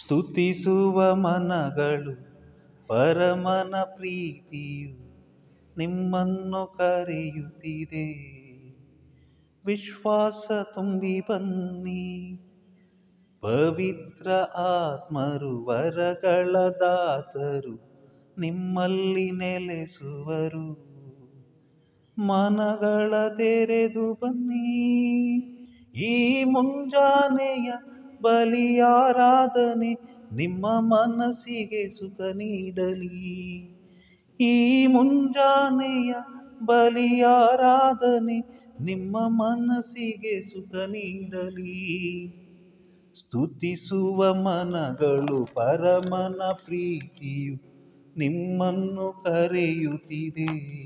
[0.00, 2.14] ಸ್ತುತಿಸುವ ಮನಗಳು,
[2.86, 5.08] ಪರಮನ ಪ್ರೀತಿಯು
[5.78, 8.10] ನಿಮ್ಮನ್ನು ಕರೆಯುತ್ತಿದೆ.
[9.66, 12.40] ವಿಶ್ವಾಸ ತುಂಬಿ ಬನ್ನಿ,
[13.40, 17.76] ಪವಿತ್ರ ಆತ್ಮರು, ವರಗಳ ದಾತರು
[18.38, 20.88] ನಿಮ್ಮಲ್ಲಿ ನೆಲೆಸುವರು.
[22.18, 25.38] ಮನಗಳ ತೆರೆದು ಬನ್ನಿ,
[25.94, 27.72] ಈ ಮುಂಜಾನೆಯ
[28.22, 29.94] ಬಲಿಯಾರಾಧನೆ
[30.32, 33.78] ನಿಮ್ಮ ಮನಸ್ಸಿಗೆ ಸುಖ ನೀಡಲಿ.
[34.40, 36.14] ಈ ಮುಂಜಾನೆಯ
[36.64, 38.40] ಬಲಿಯಾರಾಧನೆ
[38.80, 42.28] ನಿಮ್ಮ ಮನಸ್ಸಿಗೆ ಸುಖ ನೀಡಲಿ.
[43.14, 47.54] ಸ್ತುತಿಸುವ ಮನಗಳು ಪರಮನ ಪ್ರೀತಿಯು
[48.16, 50.78] ನಿಮ್ಮನ್ನು ಕರೆಯುತ್ತಿದೆ.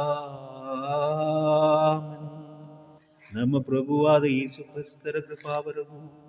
[3.35, 6.21] ನಮ್ಮ ಪ್ರಭುವಾದ ಯೇಸು ಕ್ರಿಸ್ತರ ಕೃಪಾವರವು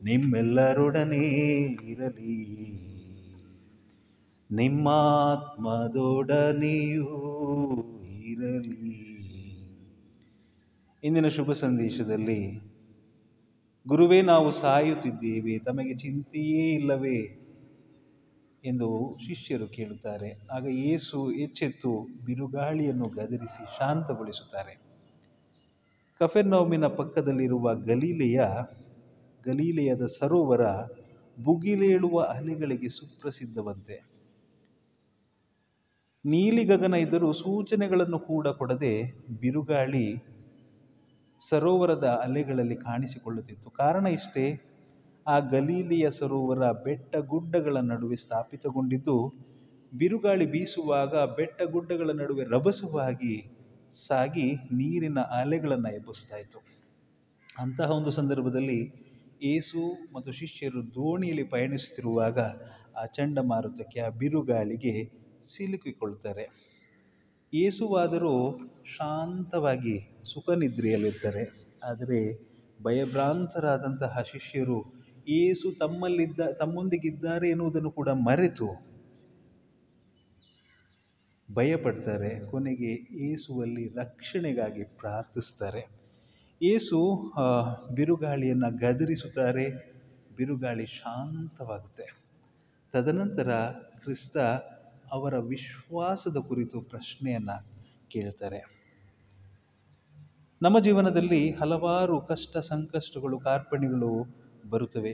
[0.04, 1.58] ನಿಮ್ಮೆಲ್ಲರೊಡನೆ
[1.90, 2.64] ಇರಲಿ.
[4.52, 5.50] ನಿಮ್ಮಾತ್ಮದೊಡನೆಯೂ
[8.24, 9.03] ಇರಲಿ.
[11.04, 12.62] ಇಂದಿನ ಶುಭ ಸಂದೇಶದಲ್ಲಿ,
[13.88, 17.18] ಗುರುವೇ, ನಾವು ಸಾಯುತ್ತಿದ್ದೇವೆ, ತಮಗೆ ಚಿಂತೆಯೇ ಇಲ್ಲವೇ?
[18.66, 20.48] ಎಂದು ಶಿಷ್ಯರು ಕೇಳುತ್ತಾರೆ.
[20.52, 24.82] ಆಗ ಏಸು ಎಚ್ಚೆತ್ತು ಬಿರುಗಾಳಿಯನ್ನು ಗದರಿಸಿ ಶಾಂತಗೊಳಿಸುತ್ತಾರೆ.
[26.20, 28.42] ಕಫೆರ್ನೌಮಿನ ಪಕ್ಕದಲ್ಲಿರುವ ಗಲೀಲೆಯ,
[29.46, 30.62] ಗಲೀಲೆಯದ ಸರೋವರ
[31.44, 34.14] ಬುಗಿಲೇಳುವ ಅಲೆಗಳಿಗೆ ಸುಪ್ರಸಿದ್ಧವಂತೆ.
[36.26, 39.04] ನೀಲಿ ಗಗನ ಇದ್ದರೂ ಸೂಚನೆಗಳನ್ನು ಕೂಡ ಕೊಡದೆ
[39.40, 40.33] ಬಿರುಗಾಳಿ
[41.50, 43.70] ಸರೋವರದ ಅಲೆಗಳಲ್ಲಿ ಕಾಣಿಸಿಕೊಳ್ಳುತ್ತಿತ್ತು.
[43.70, 44.46] ಕಾರಣ ಇಷ್ಟೇ,
[45.28, 49.34] ಆ ಗಲೀಲಿಯ ಸರೋವರ ಬೆಟ್ಟ ಗುಡ್ಡಗಳ ನಡುವೆ ಸ್ಥಾಪಿತಗೊಂಡಿದ್ದು,
[49.94, 53.36] ಬಿರುಗಾಳಿ ಬೀಸುವಾಗ ಬೆಟ್ಟ ಗುಡ್ಡಗಳ ನಡುವೆ ರಭಸವಾಗಿ
[53.92, 56.60] ಸಾಗಿ ನೀರಿನ ಅಲೆಗಳನ್ನು ಎಬ್ಬಿಸ್ತಾ ಇತ್ತು.
[57.60, 58.80] ಅಂತಹ ಒಂದು ಸಂದರ್ಭದಲ್ಲಿ
[59.42, 59.82] ಏಸು
[60.14, 62.40] ಮತ್ತು ಶಿಷ್ಯರು ದೋಣಿಯಲ್ಲಿ ಪಯಣಿಸುತ್ತಿರುವಾಗ
[62.98, 64.94] ಆ ಚಂಡಮಾರುತಕ್ಕೆ ಆ ಬಿರುಗಾಳಿಗೆ
[65.42, 66.73] ಸಿಲುಕಿಕೊಳ್ತಾರೆ.
[67.54, 68.36] ಏಸುವಾದರೂ
[68.86, 71.44] ಶಾಂತವಾಗಿ ಸುಖ ನಿದ್ರೆಯಲ್ಲಿರ್ತಾರೆ
[71.84, 72.22] ಆದರೆ
[72.84, 74.80] ಭಯಭ್ರಾಂತರಾದಂತಹ ಶಿಷ್ಯರು
[75.28, 78.70] ಏಸು ತಮ್ಮಲ್ಲಿದ್ದ, ತಮ್ಮೊಂದಿಗಿದ್ದಾರೆ ಎನ್ನುವುದನ್ನು ಕೂಡ ಮರೆತು
[81.50, 82.52] ಭಯಪಡ್ತಾರೆ.
[82.52, 82.92] ಕೊನೆಗೆ
[83.32, 85.82] ಏಸುವಲ್ಲಿ ರಕ್ಷಣೆಗಾಗಿ ಪ್ರಾರ್ಥಿಸ್ತಾರೆ.
[86.62, 87.00] ಏಸು
[87.96, 89.66] ಬಿರುಗಾಳಿಯನ್ನು ಗದರಿಸುತ್ತಾರೆ.
[90.36, 92.06] ಬಿರುಗಾಳಿ ಶಾಂತವಾಗುತ್ತೆ.
[92.94, 93.52] ತದನಂತರ
[94.04, 94.38] ಕ್ರಿಸ್ತ
[95.14, 97.50] ಅವರ ವಿಶ್ವಾಸದ ಕುರಿತು ಪ್ರಶ್ನೆಯನ್ನ
[98.08, 98.60] ಕೇಳ್ತಾರೆ.
[100.62, 104.12] ನಮ್ಮ ಜೀವನದಲ್ಲಿ ಹಲವಾರು ಕಷ್ಟ ಸಂಕಷ್ಟಗಳು, ಕಾರ್ಪಣ್ಯಗಳು
[104.70, 105.14] ಬರುತ್ತವೆ.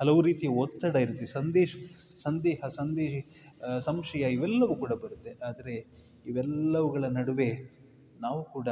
[0.00, 1.76] ಹಲವು ರೀತಿಯ ಒತ್ತಡ ಇರುತ್ತೆ, ಸಂದೇಶ,
[2.14, 3.24] ಸಂದೇಹ, ಸಂದೇಶ
[3.78, 5.32] ಸಂಶಯ ಇವೆಲ್ಲವೂ ಕೂಡ ಬರುತ್ತೆ.
[5.44, 5.74] ಆದರೆ
[6.26, 7.50] ಇವೆಲ್ಲವುಗಳ ನಡುವೆ
[8.20, 8.68] ನಾವು ಕೂಡ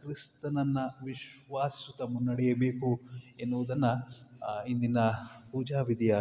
[0.00, 3.00] ಕ್ರಿಸ್ತನನ್ನ ವಿಶ್ವಾಸಿಸುತ್ತಾ ಮುನ್ನಡೆಯಬೇಕು
[3.40, 3.92] ಎನ್ನುವುದನ್ನು
[4.68, 4.98] ಇಂದಿನ
[5.52, 6.16] ಪೂಜಾ ವಿಧಿಯ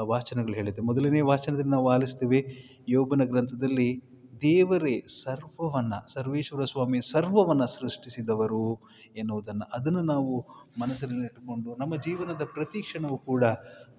[0.00, 2.46] ವಾಚನಗಳು ಹೇಳಿದೆ ಮೊದಲನೇ ವಾಚನದಲ್ಲಿ ನಾವು ಆಲಿಸ್ತೇವೆ,
[2.88, 4.04] ಯೋಬನ ಗ್ರಂಥದಲ್ಲಿ
[4.42, 8.80] ದೇವರೇ ಸರ್ವವನ್ನ, ಸರ್ವೇಶ್ವರ ಸ್ವಾಮಿ ಸರ್ವವನ್ನ ಸೃಷ್ಟಿಸಿದವರು
[9.16, 9.66] ಎನ್ನುವುದನ್ನು.
[9.74, 10.46] ಅದನ್ನು ನಾವು
[10.80, 13.44] ಮನಸ್ಸಿನಲ್ಲಿಟ್ಟುಕೊಂಡು ನಮ್ಮ ಜೀವನದ ಪ್ರತಿ ಕ್ಷಣವು ಕೂಡ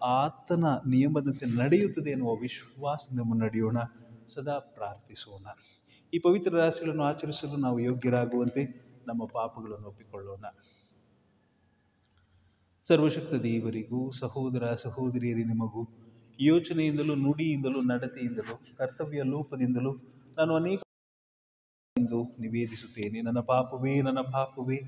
[0.03, 3.77] ಆತನ ನಿಯಮದಂತೆ ನಡೆಯುತ್ತದೆ ಎನ್ನುವ ವಿಶ್ವಾಸದಿಂದ ಮುನ್ನಡೆಯೋಣ
[4.27, 5.45] ಸದಾ ಪ್ರಾರ್ಥಿಸೋಣ.
[6.13, 8.63] ಈ ಪವಿತ್ರ ರಾಶಿಗಳನ್ನು ಆಚರಿಸಲು ನಾವು ಯೋಗ್ಯರಾಗುವಂತೆ
[9.07, 10.45] ನಮ್ಮ ಪಾಪಗಳನ್ನು ಒಪ್ಪಿಕೊಳ್ಳೋಣ.
[12.83, 15.89] ಸರ್ವಶಕ್ತ ದೇವರಿಗೂ, ಸಹೋದರ ಸಹೋದರಿಯರಿ ನಿಮಗೂ,
[16.39, 19.91] ಯೋಚನೆಯಿಂದಲೂ, ನುಡಿಯಿಂದಲೂ, ನಡತೆಯಿಂದಲೂ, ಕರ್ತವ್ಯ ಲೋಪದಿಂದಲೂ
[20.37, 20.81] ನಾನು ಅನೇಕ
[21.97, 23.21] ಎಂದು ನಿವೇದಿಸುತ್ತೇನೆ.
[23.21, 24.79] ನನ್ನ ಪಾಪವೇ ನನ್ನ ಪಾಪವೇ,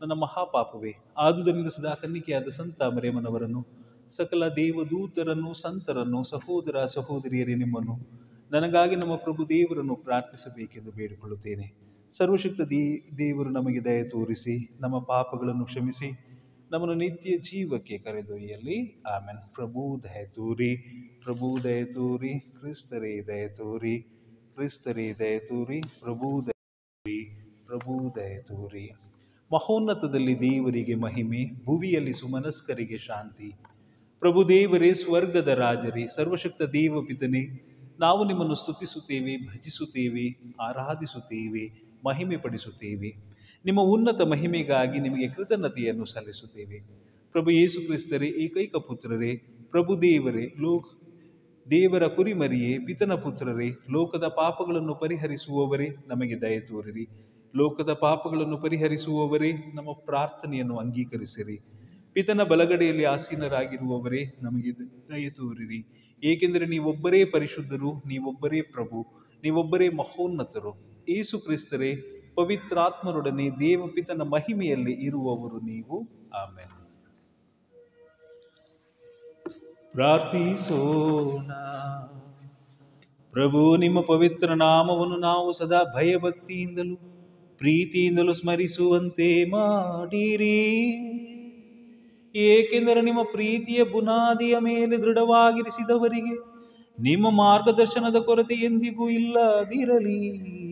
[0.00, 0.94] ನನ್ನ ಮಹಾಪಾಪವೇ.
[1.18, 3.66] ಆದುದರಿಂದ ಸದಾ ಕನ್ನಿಕೆಯಾದ ಸಂತ ಮರೇಮನವರನ್ನು
[4.08, 7.96] ಸಕಲ ದೇವದೂತರನ್ನು, ಸಂತರನ್ನು, ಸಹೋದರ ಸಹೋದರಿಯರೇ ನಿಮ್ಮನ್ನು,
[8.50, 11.72] ನನಗಾಗಿ ನಮ್ಮ ಪ್ರಭು ದೇವರನ್ನು ಪ್ರಾರ್ಥಿಸಬೇಕೆಂದು ಬೇಡಿಕೊಳ್ಳುತ್ತೇನೆ.
[12.10, 16.37] ಸರ್ವಶಕ್ತ ದೇ, ದೇವರು ನಮಗೆ ದಯ ತೋರಿಸಿ, ನಮ್ಮ ಪಾಪಗಳನ್ನು ಕ್ಷಮಿಸಿ
[16.72, 19.02] ನಮ್ಮನ್ನು ನಿತ್ಯ ಜೀವಕ್ಕೆ ಕರೆದೊಯ್ಯಲಿ.
[19.06, 19.54] ಆಮೇನ್.
[19.54, 20.76] ಪ್ರಭು, ದಯ ತೋರಿ.
[21.24, 22.40] ಪ್ರಭು, ದಯ ತೋರಿ.
[22.40, 23.98] ಕ್ರಿಸ್ತರೇ, ದಯ ತೋರಿ.
[24.54, 25.80] ಕ್ರಿಸ್ತರೇ, ದಯ ತೋರಿ.
[25.80, 27.24] ಪ್ರಭು, ದಯ ತೋರಿ.
[27.66, 28.90] ಪ್ರಭು, ದಯ ತೋರಿ.
[29.52, 33.52] ಮಹೋನ್ನತದಲ್ಲಿ ದೇವರಿಗೆ ಮಹಿಮೆ, ಭುವಿಯಲ್ಲಿ ಸುಮನಸ್ಕರಿಗೆ ಶಾಂತಿ.
[34.18, 37.64] ಪ್ರಭು, ದೇವರೇ, ಸ್ವರ್ಗದ ರಾಜರೇ, ಸರ್ವಶಕ್ತ ದೇವ ಪಿತನೇ
[38.00, 43.27] ನಾವು ನಿಮ್ಮನ್ನು ಸ್ತುತಿಸುತ್ತೇವೆ, ಭಜಿಸುತ್ತೇವೆ, ಆರಾಧಿಸುತ್ತೇವೆ ಮಹಿಮೆ ಪಡಿಸುತ್ತೇವೆ
[43.68, 46.78] ನಿಮ್ಮ ಉನ್ನತ ಮಹಿಮೆಗಾಗಿ ನಿಮಗೆ ಕೃತಜ್ಞತೆಯನ್ನು ಸಲ್ಲಿಸುತ್ತೇವೆ.
[47.32, 49.36] ಪ್ರಭು ಯೇಸು ಕ್ರಿಸ್ತರೇ, ಏಕೈಕ ಪುತ್ರರೇ,
[49.70, 50.84] ಪ್ರಭು ದೇವರೇ, ಲೋಕ,
[51.70, 57.08] ದೇವರ ಕುರಿಮರಿಯೇ, ಪಿತನ ಪುತ್ರರೇ, ಲೋಕದ ಪಾಪಗಳನ್ನು ಪರಿಹರಿಸುವವರೇ ನಮಗೆ ದಯ ತೋರಿರಿ.
[57.56, 61.56] ಲೋಕದ ಪಾಪಗಳನ್ನು ಪರಿಹರಿಸುವವರೇ ನಮ್ಮ ಪ್ರಾರ್ಥನೆಯನ್ನು ಅಂಗೀಕರಿಸಿರಿ.
[62.12, 64.72] ಪಿತನ ಬಲಗಡೆಯಲ್ಲಿ ಆಸೀನರಾಗಿರುವವರೇ ನಮಗೆ
[65.08, 66.08] ದಯ ತೋರಿರಿ.
[66.24, 69.06] ಏಕೆಂದರೆ ನೀವೊಬ್ಬರೇ ಪರಿಶುದ್ಧರು, ನೀವೊಬ್ಬರೇ ಪ್ರಭು,
[69.42, 71.04] ನೀವೊಬ್ಬರೇ ಮಹೋನ್ನತರು.
[71.08, 76.08] ಏಸು ಕ್ರಿಸ್ತರೇ ಪವಿತ್ರಾತ್ಮರೊಡನೆ ದೇವಪಿತನ ಮಹಿಮೆಯಲ್ಲಿ ಇರುವವರು ನೀವು.
[76.34, 76.78] ಆಮೇಲೆ
[79.92, 81.52] ಪ್ರಾರ್ಥಿಸೋಣ.
[83.30, 86.96] ಪ್ರಭು, ನಿಮ್ಮ ಪವಿತ್ರ ನಾಮವನ್ನು ನಾವು ಸದಾ ಭಯಭಕ್ತಿಯಿಂದಲೂ
[87.58, 90.60] ಪ್ರೀತಿಯಿಂದಲೂ ಸ್ಮರಿಸುವಂತೆ ಮಾಡಿರಿ.
[92.34, 96.34] ಏಕೆಂದರೆ ನಿಮ್ಮ ಪ್ರೀತಿಯ ಬುನಾದಿಯ ಮೇಲೆ ದೃಢವಾಗಿರಿಸಿದವರಿಗೆ
[97.02, 100.67] ನಿಮ್ಮ ಮಾರ್ಗದರ್ಶನದ ಕೊರತೆ ಎಂದಿಗೂ ಇಲ್ಲದಿರಲಿ.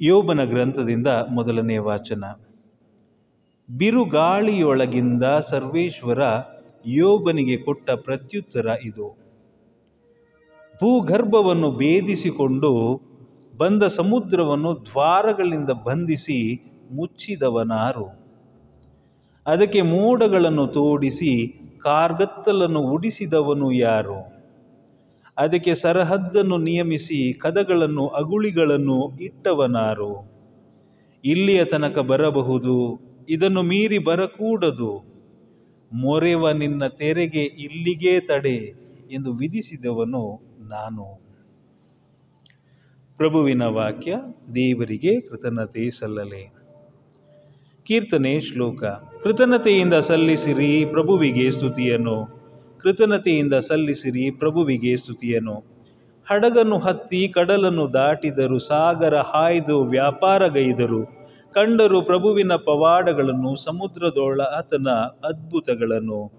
[0.00, 2.24] ಯೋಬನ ಗ್ರಂಥದಿಂದ ಮೊದಲನೆಯ ವಾಚನ.
[3.78, 6.20] ಬಿರುಗಾಳಿಯೊಳಗಿಂದ ಸರ್ವೇಶ್ವರ
[6.86, 9.16] ಯೋಬನಿಗೆ ಕೊಟ್ಟ ಪ್ರತ್ಯುತ್ತರ ಇದು.
[10.80, 13.00] ಭೂಗರ್ಭವನ್ನು ಭೇದಿಸಿಕೊಂಡು
[13.56, 18.22] ಬಂದ ಸಮುದ್ರವನ್ನು ದ್ವಾರಗಳಿಂದ ಬಂಧಿಸಿ ಮುಚ್ಚಿದವನಾರು.
[19.46, 24.32] ಅದಕ್ಕೆ ಮೋಡಗಳನ್ನು ತೋಡಿಸಿ ಕಾರ್ಗತ್ತಲನ್ನು ಉಡಿಸಿದವನು ಯಾರು?
[25.36, 30.30] ಅದಕ್ಕೆ ಸರಹದ್ದನ್ನು ನಿಯಮಿಸಿ ಕದಗಳನ್ನು ಅಗುಳಿಗಳನ್ನು ಇಟ್ಟವನಾರು.
[31.24, 35.12] ಇಲ್ಲಿಯ ತನಕ ಬರಬಹುದು, ಇದನ್ನು ಮೀರಿ ಬರಕೂಡದು.
[35.92, 38.74] ಮೊರೆವ ನಿನ್ನ ತೆರೆಗೆ ಇಲ್ಲಿಗೇ ತಡೆ
[39.10, 41.20] ಎಂದು ವಿಧಿಸಿದವನು ನಾನು.
[43.16, 44.14] ಪ್ರಭುವಿನ ವಾಕ್ಯ,
[44.54, 46.61] ದೇವರಿಗೆ ಕೃತಜ್ಞತೆ ಸಲ್ಲಲೆ.
[47.86, 48.84] ಕೀರ್ತನೆ ಶ್ಲೋಕ.
[49.22, 52.16] ಕೃತಜ್ಞತೆಯಿಂದ ಸಲ್ಲಿಸಿರಿ ಪ್ರಭುವಿಗೆ ಸ್ತುತಿಯನ್ನು.
[52.78, 55.64] ಕೃತಜ್ಞತೆಯಿಂದ ಸಲ್ಲಿಸಿರಿ ಪ್ರಭುವಿಗೆ ಸ್ತುತಿಯನ್ನು.
[56.30, 61.06] ಹಡಗನ್ನು ಹತ್ತಿ ಕಡಲನ್ನು ದಾಟಿದರು ಸಾಗರ ಹಾಯ್ದು ವ್ಯಾಪಾರಗೈದರು.
[61.52, 64.88] ಕಂಡರು ಪ್ರಭುವಿನ ಪವಾಡಗಳನ್ನು, ಸಮುದ್ರದೊಳ ಆತನ
[65.24, 66.32] ಅದ್ಭುತಗಳನ್ನು.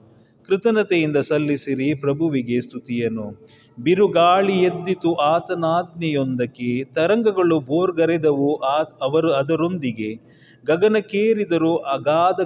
[0.47, 3.45] ಕೃತಜ್ಞತೆಯಿಂದ ಸಲ್ಲಿಸಿರಿ ಪ್ರಭುವಿಗೆ ಸ್ತುತಿಯನ್ನು.
[3.79, 6.83] ಬಿರುಗಾಳಿ ಎದ್ದಿತು ಆತನಾಜ್ಞೆಯೊಂದಕ್ಕೆ.
[6.83, 10.32] ತರಂಗಗಳು ಬೋರ್ಗರೆದವು ಆ ಅವರು ಅದರೊಂದಿಗೆ.
[10.67, 11.73] ಗಗನಕ್ಕೇರಿದರು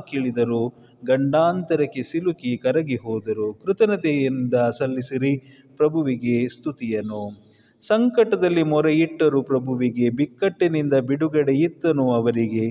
[0.05, 0.73] ಕೇಳಿದರು,
[1.05, 3.53] ಗಂಡಾಂತರಕ್ಕೆ ಸಿಲುಕಿ ಕರಗಿ ಹೋದರು.
[3.53, 5.33] ಕೃತಜ್ಞತೆಯಿಂದ ಸಲ್ಲಿಸಿರಿ
[5.77, 7.23] ಪ್ರಭುವಿಗೆ ಸ್ತುತಿಯನು
[7.81, 12.65] ಸಂಕಟದಲ್ಲಿ ಮೊರೆಯಿಟ್ಟರು ಪ್ರಭುವಿಗೆ, ಬಿಕ್ಕಟ್ಟಿನಿಂದ ಬಿಡುಗಡೆ ಇತ್ತನು ಅವರಿಗೆ.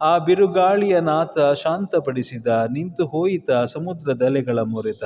[0.00, 5.04] ಆ ಬಿರುಗಾಳಿಯ ನಾಥ ಶಾಂತಪಡಿಸಿದ, ನಿಂತು ಹೋಯಿತ ಸಮುದ್ರದಲೆಗಳ ಮೊರೆತ.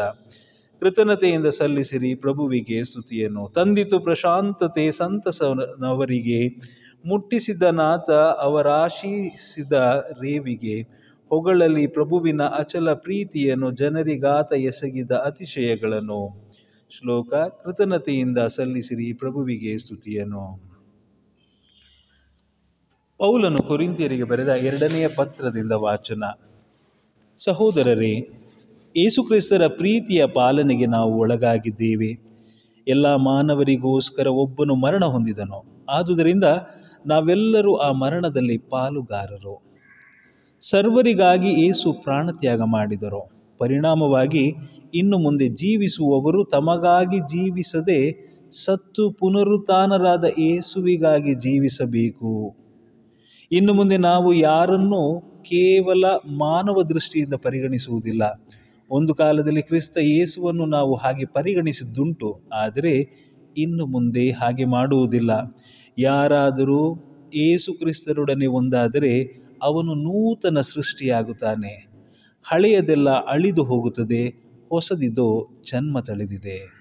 [0.83, 3.53] ಕೃತಜ್ಞತೆಯಿಂದ ಸಲ್ಲಿಸಿರಿ ಪ್ರಭುವಿಗೆ ಸ್ತುತಿಯನ್ನು.
[3.55, 6.41] ತಂದಿತು ಪ್ರಶಾಂತತೆ ಸಂತಸನವರಿಗೆ.
[7.05, 8.11] ಮುಟ್ಟಿಸಿದ ನಾಥ
[8.41, 9.73] ಅವರಾಶಿಸಿದ
[10.23, 10.83] ರೇವಿಗೆ
[11.29, 16.51] ಹೊಗಳಲಿ ಪ್ರಭುವಿನ ಅಚಲ ಪ್ರೀತಿಯನ್ನು ಜನರಿಗಾತ ಎಸಗಿದ ಅತಿಶಯಗಳನ್ನು.
[16.91, 20.61] ಶ್ಲೋಕ, ಕೃತಜ್ಞತೆಯಿಂದ ಸಲ್ಲಿಸಿರಿ ಪ್ರಭುವಿಗೆ ಸ್ತುತಿಯನ್ನು.
[23.19, 26.25] ಪೌಲನು ಕುರಿಂತಿಯರಿಗೆ ಬರೆದ ಎರಡನೆಯ ಪತ್ರದಿಂದ ವಾಚನ.
[27.39, 28.29] ಸಹೋದರರೇ
[28.97, 32.11] ಯೇಸುಕ್ರಿಸ್ತರ ಪ್ರೀತಿಯ ಪಾಲನೆಗೆ ನಾವು ಒಳಗಾಗಿದ್ದೇವೆ.
[32.89, 35.87] ಎಲ್ಲ ಮಾನವರಿಗೋಸ್ಕರ ಒಬ್ಬನು ಮರಣ ಹೊಂದಿದನು.
[35.89, 36.45] ಆದುದರಿಂದ
[37.07, 39.55] ನಾವೆಲ್ಲರೂ ಆ ಮರಣದಲ್ಲಿ ಪಾಲುಗಾರರು.
[40.61, 43.23] ಸರ್ವರಿಗಾಗಿ ಏಸು ಪ್ರಾಣತ್ಯಾಗ ಮಾಡಿದರು.
[43.59, 44.45] ಪರಿಣಾಮವಾಗಿ
[44.95, 48.01] ಇನ್ನು ಮುಂದೆ ಜೀವಿಸುವವರು ತಮಗಾಗಿ ಜೀವಿಸದೆ
[48.53, 52.57] ಸತ್ತು ಪುನರುತ್ಥಾನರಾದ ಏಸುವಿಗಾಗಿ ಜೀವಿಸಬೇಕು.
[53.53, 55.03] ಇನ್ನು ಮುಂದೆ ನಾವು ಯಾರನ್ನು
[55.43, 56.05] ಕೇವಲ
[56.39, 58.23] ಮಾನವ ದೃಷ್ಟಿಯಿಂದ ಪರಿಗಣಿಸುವುದಿಲ್ಲ.
[58.91, 62.95] ಒಂದು ಕಾಲದಲ್ಲಿ ಕ್ರಿಸ್ತ ಏಸುವನ್ನು ನಾವು ಹಾಗೆ ಪರಿಗಣಿಸಿದ್ದುಂಟು, ಆದರೆ
[63.59, 65.33] ಇನ್ನು ಮುಂದೆ ಹಾಗೆ ಮಾಡುವುದಿಲ್ಲ.
[65.99, 66.97] ಯಾರಾದರೂ
[67.35, 71.87] ಏಸು ಕ್ರಿಸ್ತರೊಡನೆ ಒಂದಾದರೆ ಅವನು ನೂತನ ಸೃಷ್ಟಿಯಾಗುತ್ತಾನೆ.
[72.49, 74.27] ಹಳೆಯದೆಲ್ಲ ಅಳಿದು ಹೋಗುತ್ತದೆ,
[74.69, 76.77] ಹೊಸದಿದು ಜನ್ಮ ತಳೆದಿದೆ.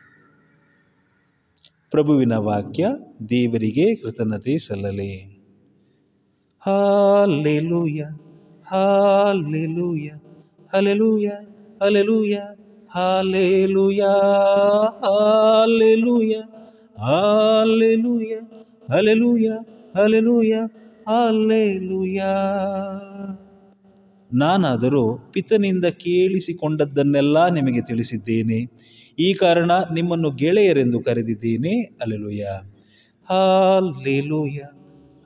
[1.91, 2.87] ಪ್ರಭುವಿನ ವಾಕ್ಯ,
[3.29, 5.35] ದೇವರಿಗೆ ಕೃತಜ್ಞತೆ ಸಲ್ಲಲಿ.
[6.65, 8.01] Hallelujah
[8.67, 10.07] hallelujah
[10.73, 11.27] hallelujah
[11.81, 12.37] hallelujah
[12.95, 14.01] hallelujah
[15.03, 16.33] hallelujah,
[16.97, 18.33] hallelujah.
[18.89, 19.49] Hallelujah
[19.95, 20.53] hallelujah
[21.07, 22.21] hallelujah
[24.33, 28.59] ನಾನಾದರೂ ಪಿತನಿಂದ ಕೇಳಿಸಿಕೊಂಡದ್ದನ್ನೆಲ್ಲ ನಿಮಗೆ ತಿಳಿಸಿದ್ದೇನೆ.
[29.19, 31.81] ಈ ಕಾರಣ ನಿಮ್ಮನ್ನು ಗೆಳೆಯರೆಂದು ಕರೆದಿದ್ದೇನೆ.
[32.01, 32.43] Hallelujah
[33.29, 34.59] hallelujah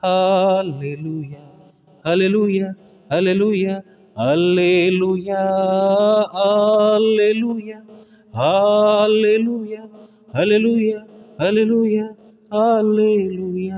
[0.04, 1.34] hallelujah
[2.06, 2.64] hallelujah
[3.12, 3.68] hallelujah
[4.18, 5.32] hallelujah
[6.38, 7.72] hallelujah
[8.34, 9.76] hallelujah
[10.34, 10.92] hallelujah
[11.40, 12.02] hallelujah
[12.52, 13.72] hallelujah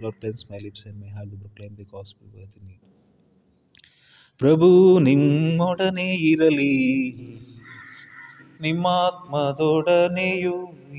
[0.00, 2.66] Lord, cleanse my lips and my heart to proclaim the gospel worth in
[4.40, 6.72] ಪ್ರಭು ನಿಮ್ಮೊಡನೆ ಇರಲಿ
[8.60, 10.56] ನಿಮ್ಮಾತ್ಮದೊಡನೆಯೂ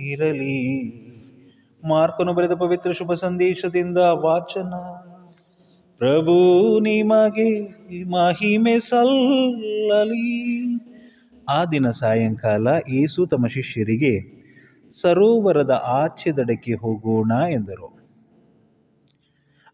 [0.08, 0.56] ಇರಲಿ
[1.84, 4.74] ಮಾರ್ಕನು ಬರೆದ ಪವಿತ್ರ ಶುಭ ಸಂದೇಶದಿಂದ ವಾಚನ
[6.02, 6.36] ಪ್ರಭು
[6.88, 7.50] ನಿಮಗೆ
[8.16, 10.26] ಮಹಿಮೆ ಸಲ್ಲಲಿ
[11.48, 12.68] ಆ ದಿನ ಸಾಯಂಕಾಲ
[13.02, 14.14] ಏಸು ತಮ್ಮ ಶಿಷ್ಯರಿಗೆ
[14.90, 17.98] ಸರೋವರದ ಆಚೆ ದಡಕ್ಕೆ ಹೋಗೋಣ ಎಂದರು.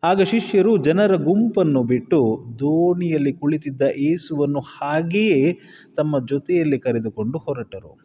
[0.03, 5.59] ಆಗ ಶಿಷ್ಯರು ಜನರ ಗುಂಪನ್ನು ಬಿಟ್ಟು ದೋಣಿಯಲ್ಲಿ ಕುಳಿತಿದ್ದ ಏಸುವನ್ನು ಹಾಗೆಯೇ
[5.97, 7.97] ತಮ್ಮ ಜೊತೆಯಲ್ಲಿ ಕರೆದುಕೊಂಡು ಹೊರಟರು.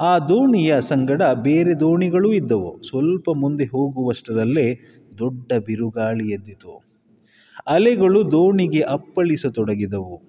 [0.00, 2.82] ಆ ದೋಣಿಯ ಸಂಗಡ ಬೇರೆ ದೋಣಿಗಳೂ ಇದ್ದವು.
[2.82, 4.74] ಸ್ವಲ್ಪ ಮುಂದೆ ಹೋಗುವಷ್ಟರಲ್ಲೇ
[5.18, 6.82] ದೊಡ್ಡ ಬಿರುಗಾಳಿ ಎದ್ದಿತು.
[7.66, 10.22] ಅಲೆಗಳು ದೋಣಿಗೆ ಅಪ್ಪಳಿಸತೊಡಗಿದವು.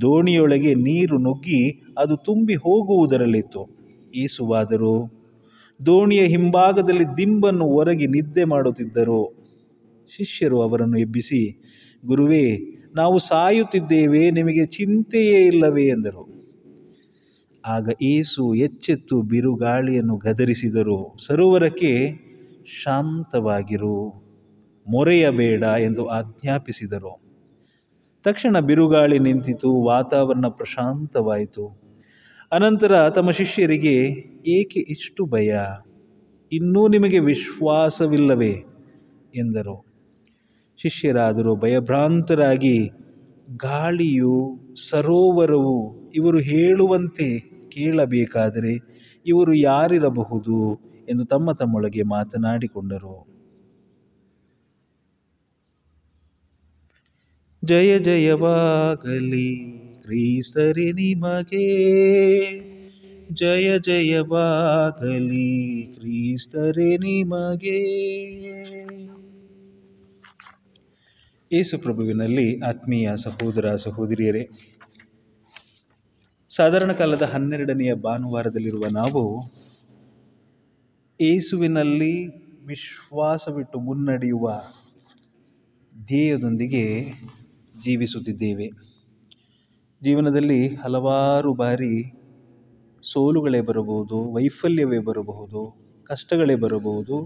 [0.00, 3.79] ದೋಣಿಯೊಳಗೆ ನೀರು ನುಗ್ಗಿ ಅದು ತುಂಬಿ ಹೋಗುವುದರಲ್ಲಿತ್ತು.
[4.14, 5.12] ಏಸುವಾದರೂ
[5.86, 9.40] ದೋಣಿಯ ಹಿಂಭಾಗದಲ್ಲಿ ದಿಂಬನ್ನು ಒರಗಿ ನಿದ್ದೆ ಮಾಡುತ್ತಿದ್ದರು.
[10.16, 11.56] ಶಿಷ್ಯರು ಅವರನ್ನು ಎಬ್ಬಿಸಿ,
[12.06, 12.58] ಗುರುವೇ,
[12.94, 15.86] ನಾವು ಸಾಯುತ್ತಿದ್ದೇವೆ, ನಿಮಗೆ ಚಿಂತೆಯೇ ಇಲ್ಲವೇ?
[15.86, 16.40] ಎಂದರು.
[17.66, 21.16] ಆಗ ಏಸು ಎಚ್ಚೆತ್ತು ಬಿರುಗಾಳಿಯನ್ನು ಗದರಿಸಿದರು.
[21.26, 22.10] ಸರೋವರಕ್ಕೆ
[22.82, 24.30] ಶಾಂತವಾಗಿರು,
[24.88, 27.20] ಮೊರೆಯಬೇಡ ಎಂದು ಆಜ್ಞಾಪಿಸಿದರು.
[28.22, 31.79] ತಕ್ಷಣ ಬಿರುಗಾಳಿ ನಿಂತಿತು, ವಾತಾವರಣ ಪ್ರಶಾಂತವಾಯಿತು.
[32.52, 33.94] ಅನಂತರ ತಮ್ಮ ಶಿಷ್ಯರಿಗೆ,
[34.46, 35.58] ಏಕೆ ಇಷ್ಟು ಭಯ?
[36.52, 38.64] ಇನ್ನೂ ನಿಮಗೆ ವಿಶ್ವಾಸವಿಲ್ಲವೇ?
[39.34, 39.84] ಎಂದರು.
[40.76, 42.90] ಶಿಷ್ಯರಾದರೂ, ಭಯಭ್ರಾಂತರಾಗಿ
[43.56, 44.58] ಗಾಳಿಯು
[44.90, 48.78] ಸರೋವರವು ಇವರು ಹೇಳುವಂತೆ ಕೇಳಬೇಕಾದರೆ
[49.26, 50.80] ಇವರು ಯಾರಿರಬಹುದು?
[51.08, 53.26] ಎಂದು ತಮ್ಮ ತಮ್ಮೊಳಗೆ ಮಾತನಾಡಿಕೊಂಡರು.
[57.64, 59.89] ಜಯ ಜಯವಾಗಲಿ.
[60.10, 61.66] ಕ್ರೀಸ್ತರಿ ನಿಮಗೆ.
[63.32, 67.78] ಜಯ ಜಯವಾಗಲಿ ಕ್ರೀಸ್ತರೆ ನಿಮಗೆ.
[71.52, 74.48] ಯೇಸುಪ್ರಭುವಿನಲ್ಲಿ ಆತ್ಮೀಯ ಸಹೋದರ ಸಹೋದರಿಯರೇ,
[76.50, 79.52] ಸಾಧಾರಣ ಕಾಲದ ಹನ್ನೆರಡನೆಯ ಭಾನುವಾರದಲ್ಲಿರುವ ನಾವು
[81.20, 82.26] ಏಸುವಿನಲ್ಲಿ
[82.66, 84.62] ವಿಶ್ವಾಸವಿಟ್ಟು ಮುನ್ನಡೆಯುವ
[86.06, 87.06] ಧ್ಯೇಯದೊಂದಿಗೆ
[87.84, 88.90] ಜೀವಿಸುತ್ತಿದ್ದೇವೆ.
[90.04, 92.04] ಜೀವನದಲ್ಲಿ ಹಲವಾರು ಬಾರಿ
[93.02, 97.16] ಸೋಲುಗಳೇ ಬರಬಹುದು, ವೈಫಲ್ಯವೇ ಬರಬಹುದು, ಕಷ್ಟಗಳೇ ಬರಬಹುದು.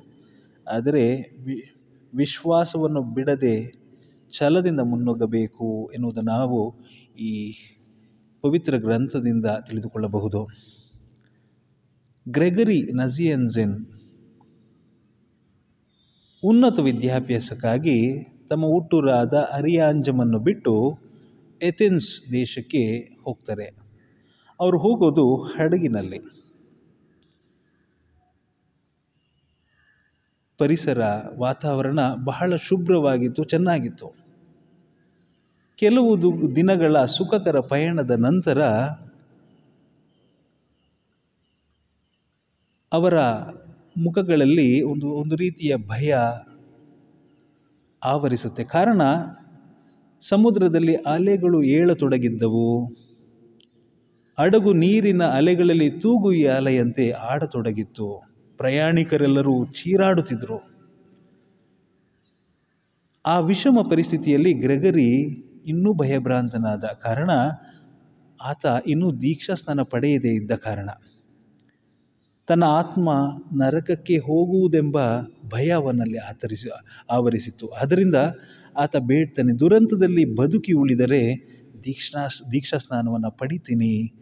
[0.72, 1.04] ಆದರೆ
[2.14, 3.84] ವಿಶ್ವಾಸವನ್ನು ಬಿಡದೆ
[4.38, 6.74] ಛಲದಿಂದ ಮುನ್ನುಗ್ಗಬೇಕು ಎನ್ನುವುದನ್ನು ನಾವು
[7.18, 7.54] ಈ
[8.42, 10.48] ಪವಿತ್ರ ಗ್ರಂಥದಿಂದ ತಿಳಿದುಕೊಳ್ಳಬಹುದು.
[12.28, 13.86] ಗ್ರೆಗರಿ ನಜಿಯನ್ಜೆನ್
[16.42, 21.03] ಉನ್ನತ ವಿದ್ಯಾಭ್ಯಾಸಕ್ಕಾಗಿ ತಮ್ಮ ಹುಟ್ಟೂರಾದ ಅರಿಯಾಂಜಮನ್ನು ಬಿಟ್ಟು
[21.62, 23.64] ಎಥೆನ್ಸ್ ದೇಶಕ್ಕೆ ಹೋಗ್ತಾರೆ.
[24.60, 26.18] ಅವರು ಹೋಗೋದು ಹಡಗಿನಲ್ಲಿ.
[30.58, 31.02] ಪರಿಸರ,
[31.38, 34.12] ವಾತಾವರಣ ಬಹಳ ಶುಭ್ರವಾಗಿತ್ತು, ಚೆನ್ನಾಗಿತ್ತು.
[35.76, 36.22] ಕೆಲವು
[36.56, 38.62] ದಿನಗಳ ಸುಖಕರ ಪಯಣದ ನಂತರ
[42.92, 43.22] ಅವರ
[43.96, 46.16] ಮುಖಗಳಲ್ಲಿ ಒಂದು ಒಂದು ರೀತಿಯ ಭಯ
[48.04, 48.64] ಆವರಿಸುತ್ತೆ.
[48.64, 49.02] ಕಾರಣ
[50.28, 52.86] ಸಮುದ್ರದಲ್ಲಿ ಅಲೆಗಳು ಏಳತೊಡಗಿದ್ದವು.
[54.38, 58.22] ಹಡಗು ನೀರಿನ ಅಲೆಗಳಲ್ಲಿ ತೂಗು ಅಲೆಯಂತೆ ಆಡತೊಡಗಿತ್ತು.
[58.56, 60.74] ಪ್ರಯಾಣಿಕರೆಲ್ಲರೂ ಚೀರಾಡುತ್ತಿದ್ದರು.
[63.26, 65.10] ಆ ವಿಷಮ ಪರಿಸ್ಥಿತಿಯಲ್ಲಿ ಗ್ರೆಗರಿ
[65.66, 67.30] ಇನ್ನೂ ಭಯಭ್ರಾಂತನಾದ ಕಾರಣ
[68.42, 70.90] ಆತ ಇನ್ನೂ ದೀಕ್ಷಾ ಸ್ನಾನ ಪಡೆಯದೇ ಇದ್ದ ಕಾರಣ.
[72.46, 73.10] ತನ್ನ ಆತ್ಮ
[73.56, 74.96] ನರಕಕ್ಕೆ ಹೋಗುವುದೆಂಬ
[75.50, 76.68] ಭಯ ಅವನಲ್ಲಿ ಆತರಿಸಿ,
[77.10, 77.68] ಆವರಿಸಿತ್ತು.
[77.68, 78.14] ಅದರಿಂದ
[78.76, 79.52] ಆತ ಬೇಡ್ತಾನೆ.
[79.52, 81.36] ದುರಂತದಲ್ಲಿ ಬದುಕಿ ಉಳಿದರೆ
[81.84, 84.12] ದೀಕ್ಷಾ ದೀಕ್ಷಾ ಸ್ನಾನವನ್ನು ಪಡಿತೀನಿ.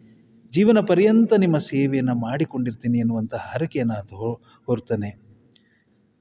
[0.51, 4.13] ಜೀವನ ಪರ್ಯಂತ ನಿಮ್ಮ ಸೇವೆಯನ್ನು ಮಾಡಿಕೊಂಡಿರ್ತೀನಿ ಎನ್ನುವಂಥ ಹರಕೆಯನ್ನು ಆತ
[4.65, 5.33] ಹೊರ್ತಾನೆ.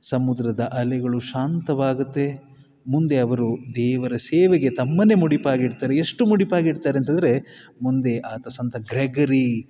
[0.03, 2.53] ಸಮುದ್ರದ ಅಲೆಗಳು ಶಾಂತವಾಗುತ್ತೆ.
[2.87, 5.97] ಮುಂದೆ ಅವರು ದೇವರ ಸೇವೆಗೆ ತಮ್ಮನ್ನೇ ಮುಡಿಪಾಗಿಡ್ತಾರೆ.
[5.97, 7.39] ಎಷ್ಟು ಮುಡಿಪಾಗಿಡ್ತಾರೆ ಅಂತಂದರೆ
[7.83, 9.69] ಮುಂದೆ ಆತ ಸಂತ ಗ್ರೆಗರಿ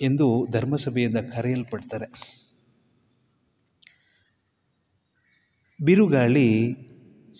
[0.00, 2.38] ಎಂದು ಧರ್ಮಸಭೆಯಿಂದ ಕರೆಯಲ್ಪಡ್ತಾರೆ.
[5.82, 6.48] ಬಿರುಗಾಳಿ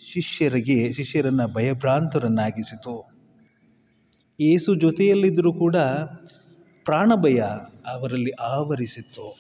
[0.07, 3.13] ಶಿಷ್ಯರಿಗೆ, ಶಿಷ್ಯರನ್ನು ಭಯಭ್ರಾಂತರನ್ನಾಗಿಸಿತು.
[4.41, 5.77] ಏಸು ಜೊತೆಯಲ್ಲಿದ್ದರೂ ಕೂಡ
[6.85, 7.41] ಪ್ರಾಣಭಯ
[7.87, 9.39] ಅವರಲ್ಲಿ ಆವರಿಸಿತ್ತು.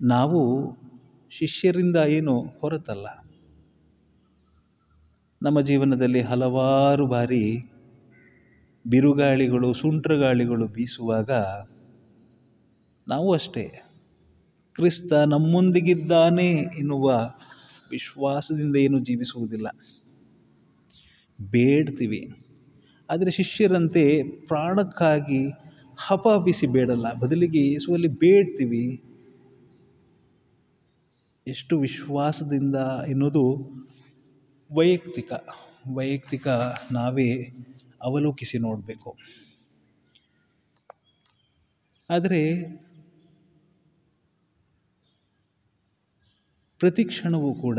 [0.00, 0.72] ನಾವು
[1.30, 3.06] ಶಿಷ್ಯರಿಂದ ಏನು ಹೊರತಲ್ಲ.
[5.42, 7.58] ನಮ್ಮ ಜೀವನದಲ್ಲಿ ಹಲವಾರು ಬಾರಿ
[8.90, 11.30] ಬಿರುಗಾಳಿಗಳು, ಸುಂಟ್ರಗಾಳಿಗಳು ಬೀಸುವಾಗ
[13.08, 13.85] ನಾವು ಅಷ್ಟೇ.
[14.76, 17.30] ಕ್ರಿಸ್ತ ನಮ್ಮೊಂದಿಗಿದ್ದಾನೆ ಎನ್ನುವ
[17.90, 19.66] ವಿಶ್ವಾಸದಿಂದ ಏನು ಜೀವಿಸುವುದಿಲ್ಲ.
[21.40, 22.32] ಬೇಡ್ತೀವಿ.
[23.10, 25.48] ಆದರೆ ಶಿಷ್ಯರಂತೆ ಪ್ರಾಣಕ್ಕಾಗಿ
[25.98, 27.12] ಹಪಾಪಿಸಿ ಬೇಡಲ್ಲ.
[27.12, 29.02] ಬದಲಿಗೆ ಯೇಸುವಲ್ಲಿ ಬೇಡ್ತೀವಿ.
[31.46, 32.76] ಎಷ್ಟು ವಿಶ್ವಾಸದಿಂದ
[33.08, 33.44] ಎನ್ನುವುದು
[34.72, 35.32] ವೈಯಕ್ತಿಕ.
[35.94, 36.48] ವೈಯಕ್ತಿಕ
[36.92, 37.32] ನಾವೇ
[38.02, 39.16] ಅವಲೋಕಿಸಿ ನೋಡಬೇಕು.
[42.10, 42.40] ಆದರೆ
[46.78, 47.78] ಪ್ರತಿ ಕ್ಷಣವೂ ಕೂಡ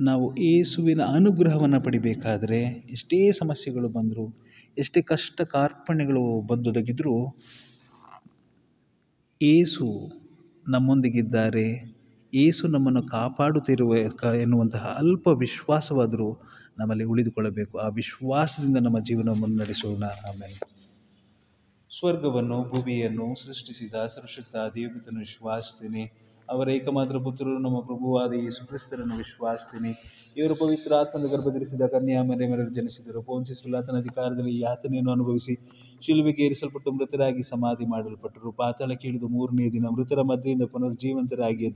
[0.00, 4.34] ನಾವು ಏಸುವಿನ ಅನುಗ್ರಹವನ್ನು ಪಡಿಬೇಕಾದರೆ ಎಷ್ಟೇ ಸಮಸ್ಯೆಗಳು ಬಂದರೂ,
[4.78, 7.36] ಎಷ್ಟೇ ಕಷ್ಟ ಕಾರ್ಪಣ್ಯಗಳು ಬಂದೊದಗಿದ್ರೂ
[9.42, 10.12] ಏಸು
[10.68, 11.96] ನಮ್ಮೊಂದಿಗಿದ್ದಾರೆ.
[12.34, 13.96] ಏಸು ನಮ್ಮನ್ನು ಕಾಪಾಡುತ್ತಿರುವ
[14.40, 16.38] ಎನ್ನುವಂತಹ ಅಲ್ಪ ವಿಶ್ವಾಸವಾದರೂ
[16.78, 17.78] ನಮ್ಮಲ್ಲಿ ಉಳಿದುಕೊಳ್ಳಬೇಕು.
[17.78, 20.04] ಆ ವಿಶ್ವಾಸದಿಂದ ನಮ್ಮ ಜೀವನವನ್ನು ಮುನ್ನಡೆಸೋಣ.
[20.04, 20.82] ಆಮೇಲೆ
[21.98, 29.92] ಸ್ವರ್ಗವನ್ನು, ಭೂಮಿಯನ್ನು ಸೃಷ್ಟಿಸಿದ ಸರ್ವಶಕ್ತ ದೇವತನು ವಿಶ್ವಾಸಿಸ್ತೇನೆ ಅವರ ಏಕಮಾತ್ರ ಪುತ್ರರು ನಮ್ಮ ಪ್ರಭುವಾದ ಈ ಕ್ರಿಸ್ತರನ್ನು ವಿಶ್ವಾಸಿನಿ
[30.36, 33.22] ಇವರು ಪವಿತ್ರ ಆತ್ಮದ ಗರ್ಭಧರಿಸಿದ ಕನ್ಯಾ ಮನೆ ಮರೆರು ಜನಿಸಿದರು.
[33.22, 35.54] ಪೋನ್ಸಿ ಪಿಲಾತನ ಅಧಿಕಾರದಲ್ಲಿ ಯಾತನೆಯನ್ನು ಅನುಭವಿಸಿ
[36.02, 38.52] ಶಿಲುಬೆಗೆ ಏರಿಸಲ್ಪಟ್ಟು ಮೃತರಾಗಿ ಸಮಾಧಿ ಮಾಡಲ್ಪಟ್ಟರು.
[38.52, 41.66] ಪಾತಾಳಕ್ಕೆ ಇಳಿದು ಮೂರನೇ ದಿನ ಮೃತರ ಮಧ್ಯೆಯಿಂದ ಪುನರ್ಜೀವಂತರಾಗಿ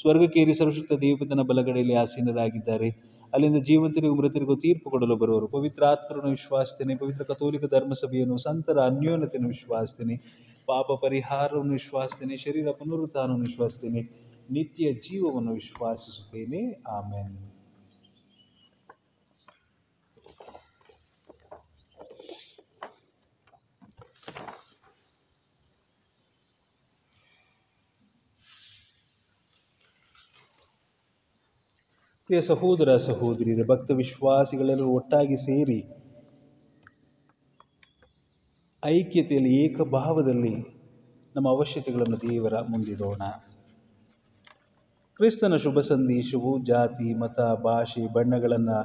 [0.00, 2.90] ಸ್ವರ್ಗಕ್ಕೆ ಏರಿ ಸರ್ವಶಕ್ತ ದೇವತನ ಬಲಗಡೆಯಲ್ಲಿ ಆಸೀನರಾಗಿದ್ದಾರೆ.
[3.34, 5.46] ಅಲ್ಲಿಂದ ಜೀವಂತರಿಗೂ ಮೃತರಿಗೂ ತೀರ್ಪು ಕೊಡಲು ಬರುವರು.
[5.46, 6.96] ಪವಿತ್ರ ಆತ್ಮರನ್ನು ವಿಶ್ವಾಸ್ತೇನೆ.
[6.96, 10.16] ಪವಿತ್ರ ಕಥೋಲಿಕ ಧರ್ಮಸಭೆಯನ್ನು ಸಂತರ ಅನ್ಯೋನ್ಯತೆಯನ್ನು ವಿಶ್ವಾಸ್ತೇನೆ.
[10.66, 12.36] ಪಾಪ ಪರಿಹಾರವನ್ನು ವಿಶ್ವಾಸ್ತೇನೆ.
[12.36, 14.02] ಶರೀರ ಪುನರುತ್ಥಾನವನ್ನು ವಿಶ್ವಾಸ್ತೇನೆ.
[14.50, 16.82] ನಿತ್ಯ ಜೀವವನ್ನು ವಿಶ್ವಾಸಿಸುತ್ತೇನೆ.
[16.88, 17.53] ಆಮೇಲೆ
[32.30, 35.76] ಪ್ರಿಯ ಸಹೋದರ ಸಹೋದರಿಯರೇ, ಭಕ್ತ ವಿಶ್ವಾಸಿಗಳೆಲ್ಲರೂ ಒಟ್ಟಾಗಿ ಸೇರಿ
[38.84, 40.54] ಐಕ್ಯತೆಯಲ್ಲಿ, ಏಕಭಾವದಲ್ಲಿ
[41.36, 43.22] ನಮ್ಮ ಅವಶ್ಯತೆಗಳನ್ನು ದೇವರ ಮುಂದಿಡೋಣ.
[45.16, 48.78] ಕ್ರಿಸ್ತನ ಶುಭ ಸಂದೇಶವು ಜಾತಿ, ಮತ, ಭಾಷೆ, ಬಣ್ಣಗಳನ್ನು,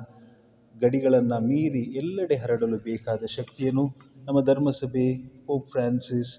[0.82, 3.86] ಗಡಿಗಳನ್ನು ಮೀರಿ ಎಲ್ಲೆಡೆ ಹರಡಲು ಬೇಕಾದ ಶಕ್ತಿಯನ್ನು
[4.26, 6.34] ನಮ್ಮ ಧರ್ಮಸಭೆ ಪೋಪ್ ಫ್ರಾನ್ಸಿಸ್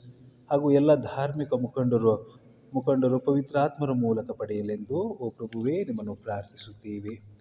[0.50, 2.39] ಹಾಗೂ ಎಲ್ಲ ಧಾರ್ಮಿಕ ಮುಖಂಡರು
[2.74, 7.40] ಮುಖಂಡರು ಪವಿತ್ರಾತ್ಮರ ಮೂಲಕ ಪಡೆಯಲೆಂದು, ಓ ಪ್ರಭುವೇ, ನಿಮ್ಮನ್ನು ಪ್ರಾರ್ಥಿಸುತ್ತೇವೆ.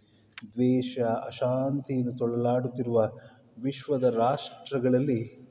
[0.53, 3.11] ದ್ವೇಷ, ಅಶಾಂತಿಯಿಂದ ತೊಳಲಾಡುತ್ತಿರುವ
[3.63, 5.49] ವಿಶ್ವದ ರಾಷ್ಟ್ರಗಳಲ್ಲಿ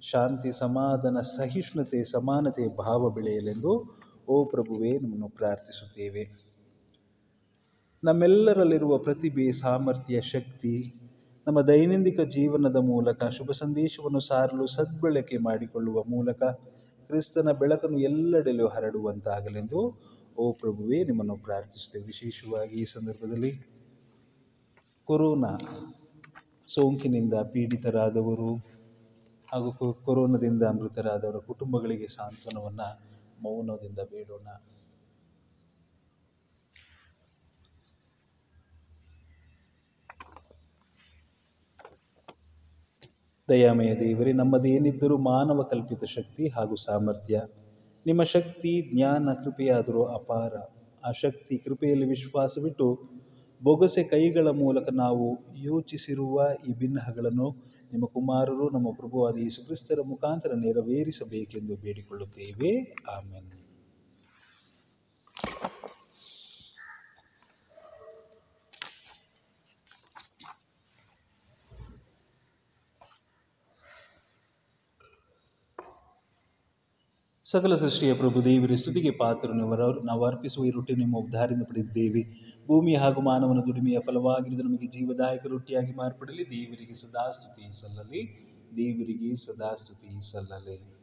[0.00, 3.98] ಶಾಂತಿ, ಸಮಾಧಾನ, ಸಹಿಷ್ಣುತೆ, ಸಮಾನತೆ, ಭಾವ ಬೆಳೆಯಲೆಂದು,
[4.28, 6.48] ಓ ಪ್ರಭುವೇ, ನಿಮ್ಮನ್ನು ಪ್ರಾರ್ಥಿಸುತ್ತೇವೆ.
[8.04, 10.94] ನಮ್ಮೆಲ್ಲರಲ್ಲಿರುವ ಪ್ರತಿಭೆ, ಸಾಮರ್ಥ್ಯ, ಶಕ್ತಿ,
[11.46, 16.42] ನಮ್ಮ ದೈನಂದಿನ ಜೀವನದ ಮೂಲಕ ಶುಭ ಸಂದೇಶವನ್ನು ಸಾರಲು ಸದ್ಬಳಕೆ ಮಾಡಿಕೊಳ್ಳುವ ಮೂಲಕ
[17.08, 19.80] ಕ್ರಿಸ್ತನ ಬೆಳಕನ್ನು ಎಲ್ಲೆಡೆಯೂ ಹರಡುವಂತಾಗಲೆಂದು,
[20.38, 22.04] ಓ ಪ್ರಭುವೇ, ನಿಮ್ಮನ್ನು ಪ್ರಾರ್ಥಿಸುತ್ತೇವೆ.
[22.04, 23.52] ವಿಶೇಷವಾಗಿ ಈ ಸಂದರ್ಭದಲ್ಲಿ
[25.08, 25.52] ಕೊರೋನಾ
[26.68, 28.50] ಸೋಂಕಿನಿಂದ ಪೀಡಿತರಾದವರು
[29.48, 29.70] ಹಾಗೂ
[30.04, 32.88] ಕೊರೋನಾದಿಂದ ಮೃತರಾದವರ ಕುಟುಂಬಗಳಿಗೆ ಸಾಂತ್ವನವನ್ನು,
[33.42, 34.48] ಮೌನದಿಂದ ಬೇಡೋಣ.
[43.48, 47.42] ದಯಾಮಯ ದೇವರೇ, ನಮ್ಮದೇನಿದ್ದರೂ ಮಾನವ ಕಲ್ಪಿತ ಶಕ್ತಿ ಹಾಗೂ ಸಾಮರ್ಥ್ಯ.
[48.06, 50.52] ನಿಮ್ಮ ಶಕ್ತಿ, ಜ್ಞಾನ, ಕೃಪೆಯಾದರೂ ಅಪಾರ.
[51.04, 53.10] ಆ ಶಕ್ತಿ ಕೃಪೆಯಲ್ಲಿ ವಿಶ್ವಾಸವಿಟ್ಟು
[53.62, 57.48] ಬೊಗಸೆ ಕೈಗಳ ಮೂಲಕ ನಾವು ಯೋಚಿಸಿರುವ ಈ ಭಿನ್ನಹಗಳನ್ನು
[57.92, 62.94] ನಿಮ್ಮ ಕುಮಾರರು, ನಮ್ಮ ಪ್ರಭುವಾದ ಯೇಸು ಕ್ರಿಸ್ತರ ಮುಖಾಂತರ ನೆರವೇರಿಸಬೇಕೆಂದು ಬೇಡಿಕೊಳ್ಳುತ್ತೇವೆ.
[63.16, 63.57] ಆಮೇಲೆ
[77.50, 79.66] ಸಕಲ ಸೃಷ್ಟಿಯ ಪ್ರಭು ದೇವರ, ಸ್ತುತಿಗೆ ಪಾತ್ರನು
[80.04, 82.22] ನಾವು ಅರ್ಪಿಸುವ ಈ ರೊಟ್ಟಿ ನಿಮ್ಮ ಉದ್ಧಾರದಿಂದ ಪಡೆದಿದ್ದೇವೆ.
[82.66, 86.44] ಭೂಮಿ ಹಾಗೂ ಮಾನವನ ದುಡಿಮೆಯ ಫಲವಾಗಿರಿದು ನಮಗೆ ಜೀವದಾಯಕ ರೊಟ್ಟಿಯಾಗಿ ಮಾರ್ಪಡಲಿ.
[86.50, 88.22] ದೇವರಿಗೆ ಸದಾ ಸ್ತುತಿ ಸಲ್ಲಲಿ.
[88.76, 90.97] ದೇವರಿಗೆ ಸದಾ ಸ್ತುತಿ ಸಲ್ಲಲಿ.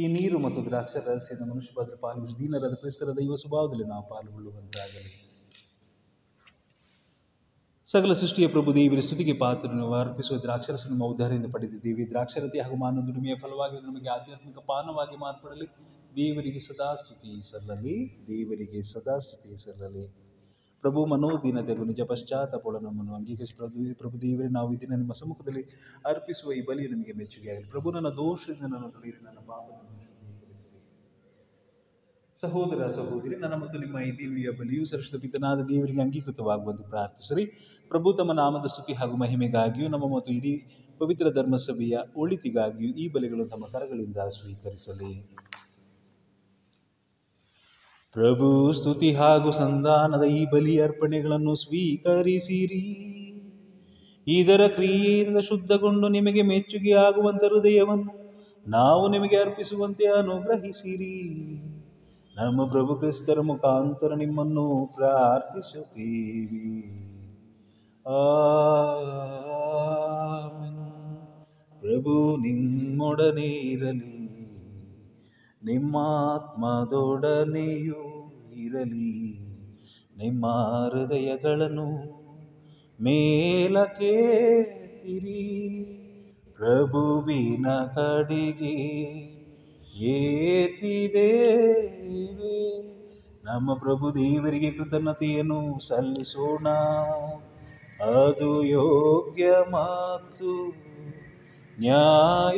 [0.00, 5.10] ಈ ನೀರು ಮತ್ತು ದ್ರಾಕ್ಷ ರಹಸ್ಯದ ಮನುಷ್ಯ ಪಾತ್ರ ಪಾಲು ದೀನರಾದ ಕ್ರಿಸ್ತರ ದೈವ ಸ್ವಭಾವದಲ್ಲಿ ನಾವು ಪಾಲ್ಗೊಳ್ಳುವಂತಾಗಲಿ.
[7.86, 12.10] ಸಕಲ ಸೃಷ್ಟಿಯ ಪ್ರಭು ದೇವರ ಸ್ತುತಿಗೆ ಪಾತ್ರನು ಅರ್ಪಿಸುವ ದ್ರಾಕ್ಷರಸ ನಮ್ಮ ಉದ್ಧಾರದಿಂದ ಪಡೆದಿದ್ದೀವಿ.
[12.10, 15.66] ದ್ರಾಕ್ಷರತೆ ಹಾಗೂ ಮಾನವ ದುಡಿಮೆಯ ಫಲವಾಗಿ ನಮಗೆ ಆಧ್ಯಾತ್ಮಿಕ ಪಾನವಾಗಿ ಮಾರ್ಪಡಲಿ.
[16.16, 18.24] ದೇವರಿಗೆ ಸದಾ ಸ್ತುತಿ ಸಲ್ಲಲಿ.
[18.26, 20.06] ದೇವರಿಗೆ ಸದಾ ಸ್ತುತಿ ಸಲ್ಲಲಿ.
[20.82, 25.62] ಪ್ರಭು ಮನೋದೀನತೆಗೂ ನಿಜ ಪಶ್ಚಾತ್ತಾಪೋಳ ನಮ್ಮನ್ನು ಅಂಗೀಕರಿಸಿ ಪ್ರಭು ಪ್ರಭು ದೇವರೇ, ನಾವು ಇದನ್ನು ದಿನ ನಿಮ್ಮ ಸಮ್ಮುಖದಲ್ಲಿ
[26.06, 27.68] ಅರ್ಪಿಸುವ ಈ ಬಲಿ ನಿಮಗೆ ಮೆಚ್ಚುಗೆಯಾಗಲಿ.
[27.70, 29.38] ಪ್ರಭು, ನನ್ನ ದೋಷದಿಂದ ನನ್ನ ತೊಳೆಯಿರಿ ನನ್ನ
[32.42, 37.44] ಸಹೋದರ ಸಹೋದರಿ, ನನ್ನ ಮತ್ತು ನಿಮ್ಮ ಈ ದೇವಿಯ ಬಲಿಯು ಸರಸ್ವತ ಪಿತನಾದ ದೇವರಿಗೆ ಅಂಗೀಕೃತವಾಗುವಂತೆ ಪ್ರಾರ್ಥಿಸಿರಿ.
[37.88, 40.52] ಪ್ರಭು, ತಮ್ಮ ನಾಮದ ಸ್ತುತಿ ಹಾಗೂ ಮಹಿಮೆಗಾಗಿಯೂ, ನಮ್ಮ ಮತ್ತು ಇಡೀ
[41.00, 45.12] ಪವಿತ್ರ ಧರ್ಮಸಭೆಯ ಒಳಿತಿಗಾಗಿಯೂ ಈ ಬಲಿಗಳನ್ನು ತಮ್ಮ ಕರಗಳಿಂದ ಸ್ವೀಕರಿಸಲಿ.
[48.14, 52.84] ಪ್ರಭು, ಸ್ತುತಿ ಹಾಗೂ ಸಂಧಾನದ ಈ ಬಲಿ ಅರ್ಪಣೆಗಳನ್ನು ಸ್ವೀಕರಿಸಿರಿ.
[54.26, 58.12] ಇದರ ಕ್ರಿಯೆಯಿಂದ ಶುದ್ಧಗೊಂಡು ನಿಮಗೆ ಮೆಚ್ಚುಗೆ ಆಗುವಂತ ಹೃದಯವನ್ನು
[58.66, 61.14] ನಾವು ನಿಮಗೆ ಅರ್ಪಿಸುವಂತೆ ಅನುಗ್ರಹಿಸಿರಿ.
[62.40, 66.82] ನಮ್ಮ ಪ್ರಭು ಕ್ರಿಸ್ತರ ಮುಖಾಂತರ ನಿಮ್ಮನ್ನು ಪ್ರಾರ್ಥಿಸುತ್ತೀವಿ.
[71.80, 74.20] ಪ್ರಭು ನಿಮ್ಮೊಡನೆ ಇರಲಿ
[75.62, 75.96] ನಿಮ್ಮ
[76.34, 78.02] ಆತ್ಮದೊಡನೆಯೂ
[78.56, 79.12] ಇರಲಿ,
[80.16, 80.46] ನಿಮ್ಮ
[80.92, 81.90] ಹೃದಯಗಳನ್ನು
[83.00, 84.14] ಮೇಲಕ್ಕೆತ್ತಿರಿ
[86.56, 88.76] ಪ್ರಭುವಿನ ಕಡೆಗೆ
[89.98, 91.50] ಏತಿದೇವೆ
[93.44, 96.68] ನಮ್ಮ ಪ್ರಭು ದೇವರಿಗೆ ಕೃತಜ್ಞತೆಯನ್ನು ಸಲ್ಲಿಸೋಣ.
[98.02, 100.68] ಅದು ಯೋಗ್ಯ ಮಾತು.
[101.78, 102.50] ನ್ಯಾಯವಾಗಿದೆ.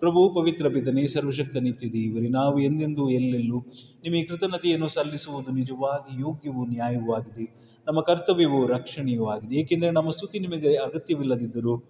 [0.00, 3.58] ಪ್ರಭು ಪವಿತ್ರ ಪಿತನೇ, ಸರ್ವಶಕ್ತ ನಿತ್ಯ ದೇವರೇ, ನಾವು ಎಂದೆಂದೂ ಎಲ್ಲೆಲ್ಲೂ
[4.04, 7.54] ನಿಮಗೆ ಕೃತಜ್ಞತೆಯನ್ನು ಸಲ್ಲಿಸುವುದು ನಿಜವಾಗಿ ಯೋಗ್ಯವೂ ನ್ಯಾಯವೂ ಆಗಿದೆ.
[7.86, 9.56] ನಮ್ಮ ಕರ್ತವ್ಯವೂ ರಕ್ಷಣೆಯೂ ಆಗಿದೆ.
[9.56, 11.84] ಏಕೆಂದರೆ ನಮ್ಮ ಸ್ತುತಿ ನಿಮಗೆ ಅಗತ್ಯವಿಲ್ಲದಿದ್ದರೂ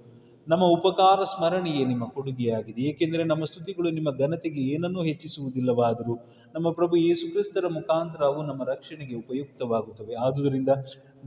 [0.49, 2.83] ನಮ್ಮ ಉಪಕಾರ ಸ್ಮರಣೆಯೇ ನಿಮ್ಮ ಕೊಡುಗೆಯಾಗಿದೆ.
[2.83, 6.15] ಏಕೆಂದರೆ ನಮ್ಮ ಸ್ತುತಿಗಳು ನಿಮ್ಮ ಘನತೆಗೆ ಏನನ್ನೂ ಹೆಚ್ಚಿಸುವುದಿಲ್ಲವಾದರೂ
[6.55, 10.15] ನಮ್ಮ ಪ್ರಭು ಯೇಸು ಕ್ರಿಸ್ತರ ಮುಖಾಂತರ ಅವು ನಮ್ಮ ರಕ್ಷಣೆಗೆ ಉಪಯುಕ್ತವಾಗುತ್ತವೆ.
[10.15, 10.69] ಆದುದರಿಂದ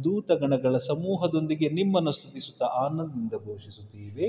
[0.04, 4.28] ದೂತಗಣಗಳ ಸಮೂಹದೊಂದಿಗೆ ನಿಮ್ಮನ್ನು ಸ್ತುತಿಸುತ್ತಾ ಆನಂದದಿಂದ ಘೋಷಿಸುತ್ತೇವೆ.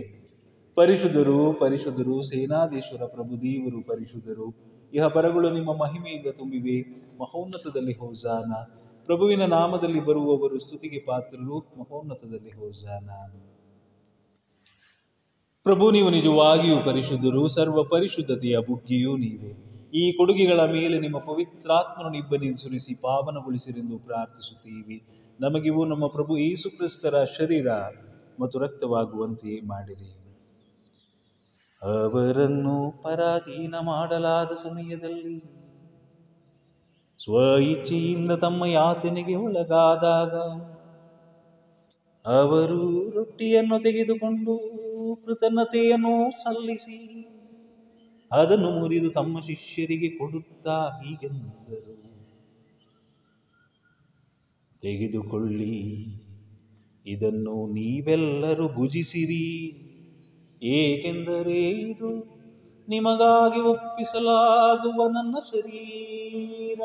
[0.77, 4.47] ಪರಿಶುದ್ಧರು ಪರಿಶುದ್ಧರು, ಸೇನಾಧೀಶ್ವರ ಪ್ರಭು, ದೇವರು ಪರಿಶುದ್ಧರು,
[4.93, 6.77] ಇಹ ಪರಗಳು ನಿಮ್ಮ ಮಹಿಮೆಯಿಂದ ತುಂಬಿವೆ.
[7.21, 8.53] ಮಹೋನ್ನತದಲ್ಲಿ ಹೋಜಾನ
[9.09, 11.59] ಪ್ರಭುವಿನ ನಾಮದಲ್ಲಿ ಬರುವವರು ಸ್ತುತಿಗೆ ಪಾತ್ರರು.
[11.79, 13.09] ಮಹೋನ್ನತದಲ್ಲಿ ಹೋಜಾನ
[15.67, 19.53] ಪ್ರಭು, ನೀವು ನಿಜವಾಗಿಯೂ ಪರಿಶುದ್ಧರು, ಸರ್ವ ಪರಿಶುದ್ಧತೆಯ ಬುಗ್ಗಿಯೂ ನೀವೇ.
[19.93, 24.99] ಈ ಕೊಡುಗೆಗಳ ಮೇಲೆ ನಿಮ್ಮ ಪವಿತ್ರಾತ್ಮನು ಇಬ್ಬನಿಂದ ಸುರಿಸಿ ಪಾವನಗೊಳಿಸಿರೆಂದು ಪ್ರಾರ್ಥಿಸುತ್ತೀವಿ.
[25.41, 27.69] ನಮಗಿವು ನಮ್ಮ ಪ್ರಭು ಯೇಸು ಕ್ರಿಸ್ತರ ಶರೀರ
[28.41, 30.11] ಮತ್ತು ರಕ್ತವಾಗುವಂತೆ ಮಾಡಿರಿ.
[31.83, 35.39] ಅವರನ್ನು ಪರಾಧೀನ ಮಾಡಲಾದ ಸಮಯದಲ್ಲಿ
[37.21, 40.35] ಸ್ವ ಇಚ್ಛೆಯಿಂದ ತಮ್ಮ ಯಾತನೆಗೆ ಒಳಗಾದಾಗ
[42.25, 44.55] ಅವರು ರೊಟ್ಟಿಯನ್ನು ತೆಗೆದುಕೊಂಡು
[45.27, 46.99] ಕೃತಜ್ಞತೆಯನ್ನು ಸಲ್ಲಿಸಿ,
[48.31, 51.97] ಅದನ್ನು ಮುರಿದು ತಮ್ಮ ಶಿಷ್ಯರಿಗೆ ಕೊಡುತ್ತಾ ಹೀಗೆಂದರು.
[54.81, 55.77] ತೆಗೆದುಕೊಳ್ಳಿ,
[57.07, 59.47] ಇದನ್ನು ನೀವೆಲ್ಲರೂ ಭುಜಿಸಿರಿ.
[60.63, 62.11] ಏಕೆಂದರೆ ಇದು
[62.89, 66.81] ನಿಮಗಾಗಿ ಒಪ್ಪಿಸಲಾಗುವ ನನ್ನ ಶರೀರ.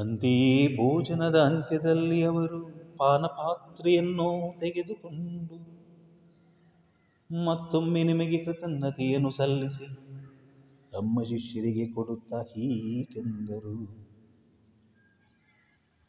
[0.00, 2.60] ಅಂತೆಯೇ ಭೋಜನದ ಅಂತ್ಯದಲ್ಲಿ ಅವರು
[2.96, 5.56] ಪಾನಪಾತ್ರೆಯನ್ನು ತೆಗೆದುಕೊಂಡು,
[7.30, 9.88] ಮತ್ತೊಮ್ಮೆ ನಿಮಗೆ ಕೃತಜ್ಞತೆಯನ್ನು ಸಲ್ಲಿಸಿ
[10.92, 13.76] ತಮ್ಮ ಶಿಷ್ಯರಿಗೆ ಕೊಡುತ್ತಾ ಹೀಗೆಂದರು.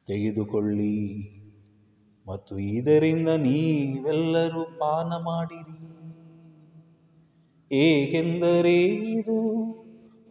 [0.08, 0.96] ತೆಗೆದುಕೊಳ್ಳಿ,
[2.28, 5.78] ಮತ್ತು ಇದರಿಂದ ನೀವೆಲ್ಲರೂ ಪಾನ ಮಾಡಿರಿ.
[7.72, 8.78] ಏಕೆಂದರೆ
[9.12, 9.38] ಇದು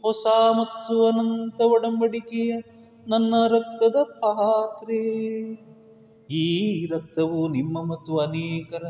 [0.04, 2.52] ಹೊಸ ಮತ್ತು ಅನಂತ ಒಡಂಬಡಿಕೆಯ
[3.10, 5.00] ನನ್ನ ರಕ್ತದ ಪಾತ್ರೆ.
[6.28, 6.46] ಈ
[6.86, 8.84] ರಕ್ತವು ನಿಮ್ಮ ಮತ್ತು ಅನೇಕರ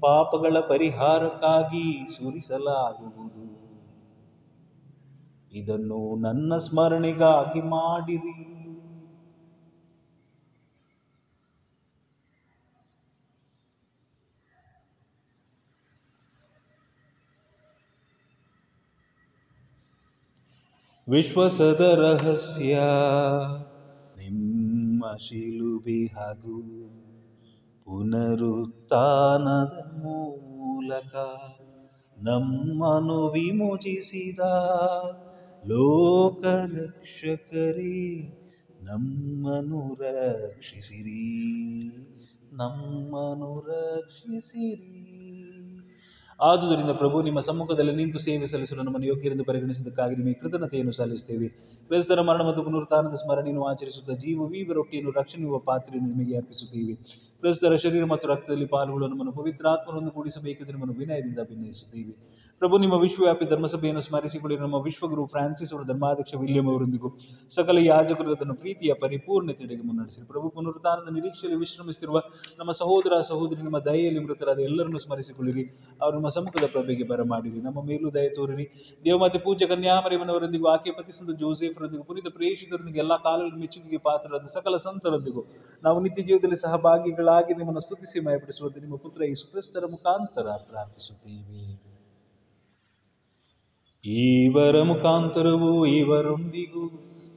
[0.00, 3.46] ಪಾಪಗಳ ಪರಿಹಾರಕ್ಕಾಗಿ ಸುರಿಸಲಾಗುವುದು.
[5.52, 8.55] ಇದನ್ನು ನನ್ನ ಸ್ಮರಣೆಗಾಗಿ ಮಾಡಿರಿ.
[21.08, 22.74] ವಿಶ್ವಾಸದ ರಹಸ್ಯ
[24.16, 26.56] ನಿಮ್ಮ ಶಿಲುಬೆ ಹಾಗೂ
[27.86, 31.16] ಪುನರುತ್ಥಾನದ ಮೂಲಕ
[32.18, 34.38] ನಮ್ಮನು ವಿಮೋಚಿಸಿದ
[35.68, 36.82] ಲೋಕರಕ್ಷಕರೇ
[38.80, 41.24] ನಮ್ಮನು ರಕ್ಷಿಸಿರಿ
[42.52, 45.15] ನಮ್ಮನು ರಕ್ಷಿಸಿರಿ.
[46.40, 51.48] ಆದುದರಿಂದ ಪ್ರಭು, ನಿಮ್ಮ ಸಮ್ಮುಖದಲ್ಲಿ ನಿಂತು ಸೇವೆ ಸಲ್ಲಿಸಲು ನಮ್ಮನ್ನು ಯೋಗ್ಯರೆಂದು ಪರಿಗಣಿಸಿದ್ದಕ್ಕಾಗಿ ನಿಮಗೆ ಕೃತಜ್ಞತೆಯನ್ನು ಸಲ್ಲಿಸುತ್ತೇವೆ.
[51.90, 56.94] ಕ್ರಿಸ್ತರ ಮರಣ ಮತ್ತು ಪುನರುತ್ಥಾನದ ಸ್ಮರಣೆಯನ್ನು ಆಚರಿಸುತ್ತಾ ಜೀವ ವೀವ ರೊಟ್ಟಿಯನ್ನು, ರಕ್ಷಣೆಯುವ ಪಾತ್ರೆಯನ್ನು ನಿಮಗೆ ಅರ್ಪಿಸುತ್ತೇವೆ.
[57.42, 62.14] ಕ್ರಿಸ್ತರ ಶರೀರ ಮತ್ತು ರಕ್ತದಲ್ಲಿ ಪಾಲ್ಗೊಳ್ಳುವ ನಮ್ಮನ್ನು ಪವಿತ್ರಾತ್ಮರನ್ನು ಕೂಡಿಸಬೇಕೆಂದು ನಿಮ್ಮನ್ನು ವಿನಯದಿಂದ ಭಿನ್ನಯಿಸುತ್ತೇವೆ
[62.58, 64.58] ಪ್ರಭು, ನಿಮ್ಮ ವಿಶ್ವವ್ಯಾಪಿ ಧರ್ಮಸಭೆಯನ್ನು ಸ್ಮರಿಸಿಕೊಳ್ಳಿ.
[64.58, 67.08] ನಮ್ಮ ವಿಶ್ವಗುರು ಫ್ರಾನ್ಸಿಸ್ ಅವರ ಧರ್ಮಾಧ್ಯಕ್ಷ ವಿಲಿಯಂ ಅವರೊಂದಿಗೂ
[67.50, 72.22] ಸಕಲ ಯಾಜಕರು ಅದನ್ನು ಪ್ರೀತಿಯ ಪರಿಪೂರ್ಣತೆಡೆಗೆ ಮುನ್ನಡೆಸಿರಿ ಪ್ರಭು, ಪುನರುತ್ಥಾನದ ನಿರೀಕ್ಷೆಯಲ್ಲಿ ವಿಶ್ರಮಿಸುತ್ತಿರುವ
[72.58, 75.64] ನಮ್ಮ ಸಹೋದರ ಸಹೋದರಿ, ನಿಮ್ಮ ದಯೆಯಲ್ಲಿ ಮೃತರಾದ ಎಲ್ಲರನ್ನು ಸ್ಮರಿಸಿಕೊಳ್ಳಿರಿ.
[76.02, 77.60] ಅವರು ನಮ್ಮ ಸಮ್ಮುಖದ ಪ್ರಭೆಗೆ ಬರಮಾಡಿರಿ.
[77.60, 78.96] ನಮ್ಮ ಮೇಲೂ ದಯ ತೋರಿರಿ.
[79.04, 85.44] ದೇವಮಾತೆ ಪೂಜ್ಯ ಕನ್ಯಾಮರಿಮನವರೊಂದಿಗೂ ಆಕೆ ಪತಿಸಂದ ಜೋಸೆಫ್ರೊಂದಿಗೂ, ಪುನೀತ ಪ್ರೇಷಿತರೊಂದಿಗೆ, ಎಲ್ಲಾ ಕಾಲಗಳ ಮೆಚ್ಚುಗೆಗೆ ಪಾತ್ರರಾದ ಸಕಲ ಸಂತರೊಂದಿಗೂ
[85.84, 91.95] ನಾವು ನಿತ್ಯ ಜೀವನದಲ್ಲಿ ಸಹಭಾಗಿಗಳಾಗಿ ನಿಮ್ಮನ್ನು ಸ್ತುತಿಸಿ ಮಯಪಡಿಸುವಂತೆ ನಿಮ್ಮ ಪುತ್ರ ಯೇಸು ಕ್ರಿಸ್ತರ ಮುಖಾಂತರ ಪ್ರಾರ್ಥಿಸುತ್ತೇವೆ.
[94.06, 96.90] ಇವರ ಮುಖಾಂತರವೂ ಇವರೊಂದಿಗೂ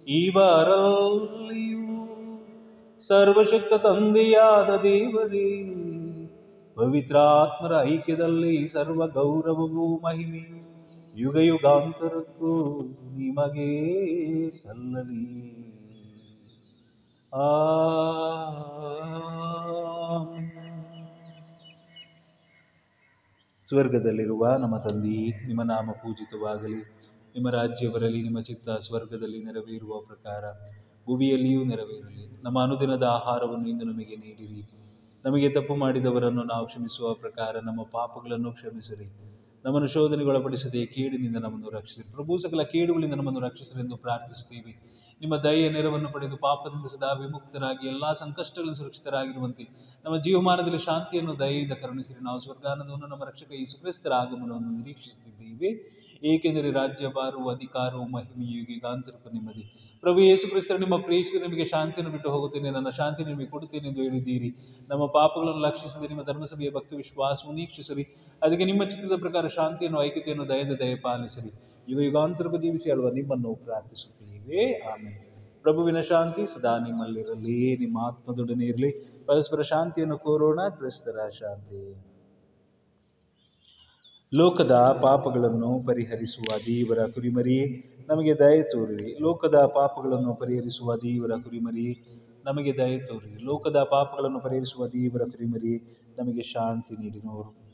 [0.08, 1.98] ಇವರಲ್ಲಿಯೂ
[3.00, 5.64] ಸರ್ವಶಕ್ತ ತಂದೆಯಾದ ದೇವರೇ,
[6.76, 10.60] ಪವಿತ್ರಾತ್ಮರ ಐಕ್ಯದಲ್ಲಿ ಸರ್ವ ಗೌರವವೂ ಮಹಿಮೆಯು
[11.16, 12.82] ಯುಗ ಯುಗಾಂತರಕ್ಕೂ
[13.18, 15.52] ನಿಮಗೆ ಸಲ್ಲಲಿ
[17.34, 19.49] ಆಮೆನ್.
[23.70, 26.80] ಸ್ವರ್ಗದಲ್ಲಿರುವ ನಮ್ಮ ತಂದೆಯೇ ನಿಮ್ಮ ನಾಮ ಪೂಜಿತವಾಗಲಿ.
[27.36, 30.44] ನಿಮ್ಮ ರಾಜ್ಯ ಬರಲಿ ನಿಮ್ಮ ಚಿತ್ತ ಸ್ವರ್ಗದಲ್ಲಿ ನೆರವೇರುವ ಪ್ರಕಾರ
[31.06, 32.44] ಭುವಿಯಲ್ಲಿಯೂ ನೆರವೇರಲಿ.
[32.44, 34.64] ನಮ್ಮ ಅನುದಿನದ ಆಹಾರವನ್ನು ಇಂದು ನಮಗೆ ನೀಡಿರಿ.
[35.26, 39.08] ನಮಗೆ ತಪ್ಪು ಮಾಡಿದವರನ್ನು ನಾವು ಕ್ಷಮಿಸುವ ಪ್ರಕಾರ ನಮ್ಮ ಪಾಪಗಳನ್ನು ಕ್ಷಮಿಸಿರಿ.
[39.66, 42.12] ನಮ್ಮನ್ನು ಶೋಧನೆಗೊಳಪಡಿಸದೆ ಕೇಡಿನಿಂದ ನಮ್ಮನ್ನು ರಕ್ಷಿಸಿರಿ.
[42.12, 44.74] ಪ್ರಭು, ಸಕಲ ಕೇಡುಗಳಿಂದ ನಮ್ಮನ್ನು ರಕ್ಷಿಸಿರಿ ಎಂದು ಪ್ರಾರ್ಥಿಸುತ್ತೇವೆ.
[45.22, 49.64] ನಿಮ್ಮ ದಯೆಯ ನೆರವನ್ನು ಪಡೆದು ಪಾಪದಿಂದ ಸದಾ ವಿಮುಕ್ತರಾಗಿ ಎಲ್ಲಾ ಸಂಕಷ್ಟಗಳಿಂದ ಸುರಕ್ಷಿತರಾಗಿರುವಂತೆ
[50.06, 52.24] ನಮ್ಮ ಜೀವಮಾನದಲ್ಲಿ ಶಾಂತಿಯನ್ನು, ದಯೆಯಿಂದ ಕರುಣಿಸಿರಿ.
[52.24, 55.70] ನಾವು ಸ್ವರ್ಗಾನಂದವನ್ನು, ನಮ್ಮ ರಕ್ಷಕ ಈ ಸುಖಸ್ಥರ ಆಗಮನವನ್ನು ನಿರೀಕ್ಷಿಸುತ್ತಿದ್ದೇವೆ.
[56.24, 59.64] ಏಕೆಂದರೆ ರಾಜ್ಯ ಬಾರು ಅಧಿಕಾರವು ಮಹಿಮೆಯು ಯುಗಾಂತರಕ್ಕೂ ನಿಮ್ಮದೇ.
[60.04, 62.72] ಪ್ರಭು ಯೇಸು ಕ್ರಿಸ್ತರ ನಿಮ್ಮ ಪ್ರೇಕ್ಷಕರು, ನಿಮಗೆ ಶಾಂತಿಯನ್ನು ಬಿಟ್ಟು ಹೋಗುತ್ತೇನೆ.
[62.72, 64.50] ನನ್ನ ಶಾಂತಿ ನಿಮಗೆ ಕೊಡುತ್ತೇನೆ ಎಂದು ಹೇಳಿದ್ದೀರಿ.
[64.90, 68.06] ನಮ್ಮ ಪಾಪಗಳನ್ನು ಲಕ್ಷಿಸದೆ, ನಿಮ್ಮ ಧರ್ಮಸಭೆಯ ಭಕ್ತಿ ವಿಶ್ವಾಸವನ್ನು ನೀಕ್ಷಿಸಿರಿ
[68.42, 71.52] ಅದಕ್ಕೆ ನಿಮ್ಮ ಚಿತ್ರದ ಪ್ರಕಾರ ಶಾಂತಿಯನ್ನು, ಐಕ್ಯತೆಯನ್ನು ದಯದ ದಯ ಪಾಲಿಸಿರಿ
[71.90, 74.62] ಯುಗ ಯುಗಾಂತರಕ್ಕೂ ಜೀವಿಸಿ ಅಳುವ ನಿಮ್ಮನ್ನು ಪ್ರಾರ್ಥಿಸುತ್ತೇವೆ.
[74.92, 75.20] ಆಮೇಲೆ
[75.62, 78.92] ಪ್ರಭುವಿನ ಶಾಂತಿ ಸದಾ ನಿಮ್ಮಲ್ಲಿರಲಿ, ನಿಮ್ಮ ಆತ್ಮದೊಡನೆ ಇರಲಿ.
[79.26, 81.82] ಪರಸ್ಪರ ಶಾಂತಿಯನ್ನು ಕೋರೋಣ, ಕ್ರಿಸ್ತರ ಶಾಂತಿ.
[84.34, 84.72] ಲೋಕದ
[85.02, 87.60] ಪಾಪಗಳನ್ನು ಪರಿಹರಿಸುವ ದೇವರ ಕುರಿಮರಿ,
[88.10, 91.88] ನಮಗೆ ದಯ ತೋರಿ ಲೋಕದ ಪಾಪಗಳನ್ನು ಪರಿಹರಿಸುವ ದೇವರ ಕುರಿಮರಿ,
[92.46, 95.74] ನಮಗೆ ದಯ ತೋರಿ ಲೋಕದ ಪಾಪಗಳನ್ನು ಪರಿಹರಿಸುವ ದೇವರ ಕುರಿಮರಿ,
[96.18, 97.69] ನಮಗೆ ಶಾಂತಿ ನೀಡಿನವರು ನಾವು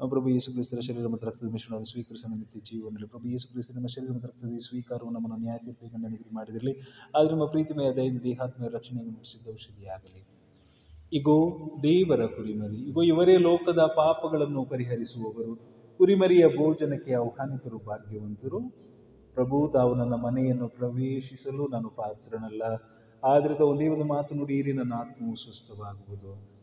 [0.00, 4.12] ಪ್ರಭು ಯೇಸು ಕ್ರಿಸ್ತರ ಶರೀರ ಮತ್ತು ರಕ್ತದ ಮಿಶ್ರಣವನ್ನು ಸ್ವೀಕರಿಸ ನಿಮಿತ್ತ ಜೀವನದಲ್ಲಿ ಪ್ರಭು ಯೇಸು ಕ್ರಿಸ್ತ ನಮ್ಮ ಶರೀರ
[4.12, 6.72] ಮತ್ತು ರಕ್ತದ ಸ್ವೀಕಾರವು ನಮ್ಮನ್ನು ನ್ಯಾಯ ತೀರ್ಪಿಗೆ ಮಾಡಿದಿರಲಿ.
[7.14, 10.28] ಆದರೆ ನಮ್ಮ ಪ್ರೀತಿಮಯ ದೈನ ದೇಹಾತ್ಮಯ ರಕ್ಷಣೆಗೆ ಮುಟ್ಟಿಸಿದ ಔಷಧಿಯಾಗಲಿ
[11.12, 12.88] ಇಗೋ, ದೇವರ ಕುರಿಮರಿ.
[12.88, 15.56] ಇಗೋ, ಇವರೇ ಲೋಕದ ಪಾಪಗಳನ್ನು ಪರಿಹರಿಸುವವರು.
[15.98, 18.60] ಕುರಿಮರಿಯ ಭೋಜನಕ್ಕೆ ಆಹ್ವಾನಿತರು, ಭಾಗ್ಯವಂತರು.
[19.34, 22.62] ಪ್ರಭು, ತಾವು ನನ್ನ ಮನೆಯನ್ನು ಪ್ರವೇಶಿಸಲು ನಾನು ಪಾತ್ರನಲ್ಲ.
[23.24, 26.57] ಆದರೆ ತಾವು ಒಂದು ಮಾತು ನುಡಿಯಿರಿ ನನ್ನ ಆತ್ಮವು ಸ್ವಸ್ಥವಾಗುವುದು.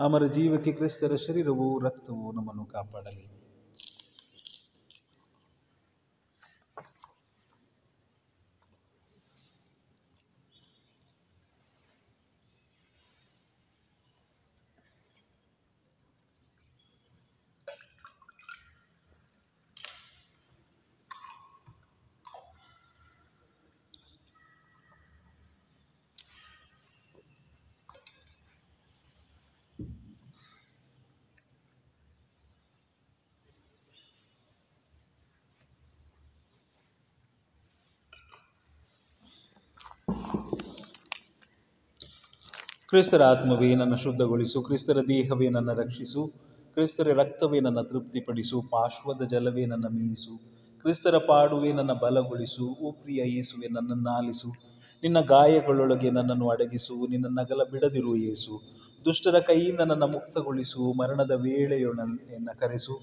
[0.00, 3.41] ಅಮರ ಜೀವಕ್ಕೆ ಕ್ರಿಸ್ತರ ಶರೀರವು ರಕ್ತವು ನಮ್ಮನ್ನು ಕಾಪಾಡಲಿ.
[42.92, 46.26] ಕ್ರಿಸ್ತರ ಆತ್ಮವೇ ನನ್ನ ಶುದ್ಧಗೊಳಿಸು, ಕ್ರಿಸ್ತರ ದೇಹವೇ ನನ್ನ ರಕ್ಷಿಸು,
[46.74, 50.38] ಕ್ರಿಸ್ತರ ರಕ್ತವೇ ನನ್ನ ತೃಪ್ತಿಪಡಿಸು, ಪಾರ್ಶ್ವದ ಜಲವೇ ನನ್ನ ಮೀಸು
[50.80, 54.48] ಕ್ರಿಸ್ತರ ಪಾಡುವೆ ನನ್ನ ಬಲಗೊಳಿಸು, ಓ ಪ್ರಿಯ ಯೇಸುವೆ ನನ್ನನ್ನು ಆಲಿಸು,
[55.04, 58.60] ನಿನ್ನ ಗಾಯಗಳೊಳಗೆ ನನ್ನನ್ನು ಅಡಗಿಸು, ನಿನ್ನ ನಗಲ ಬಿಡದಿರು ಯೇಸು,
[59.04, 63.00] ದುಷ್ಟರ ಕೈಯಿಂದ ನನ್ನ ಮುಕ್ತಗೊಳಿಸು, ಮರಣದ ವೇಳೆಯೊನ್ನ ಕರೆಸು,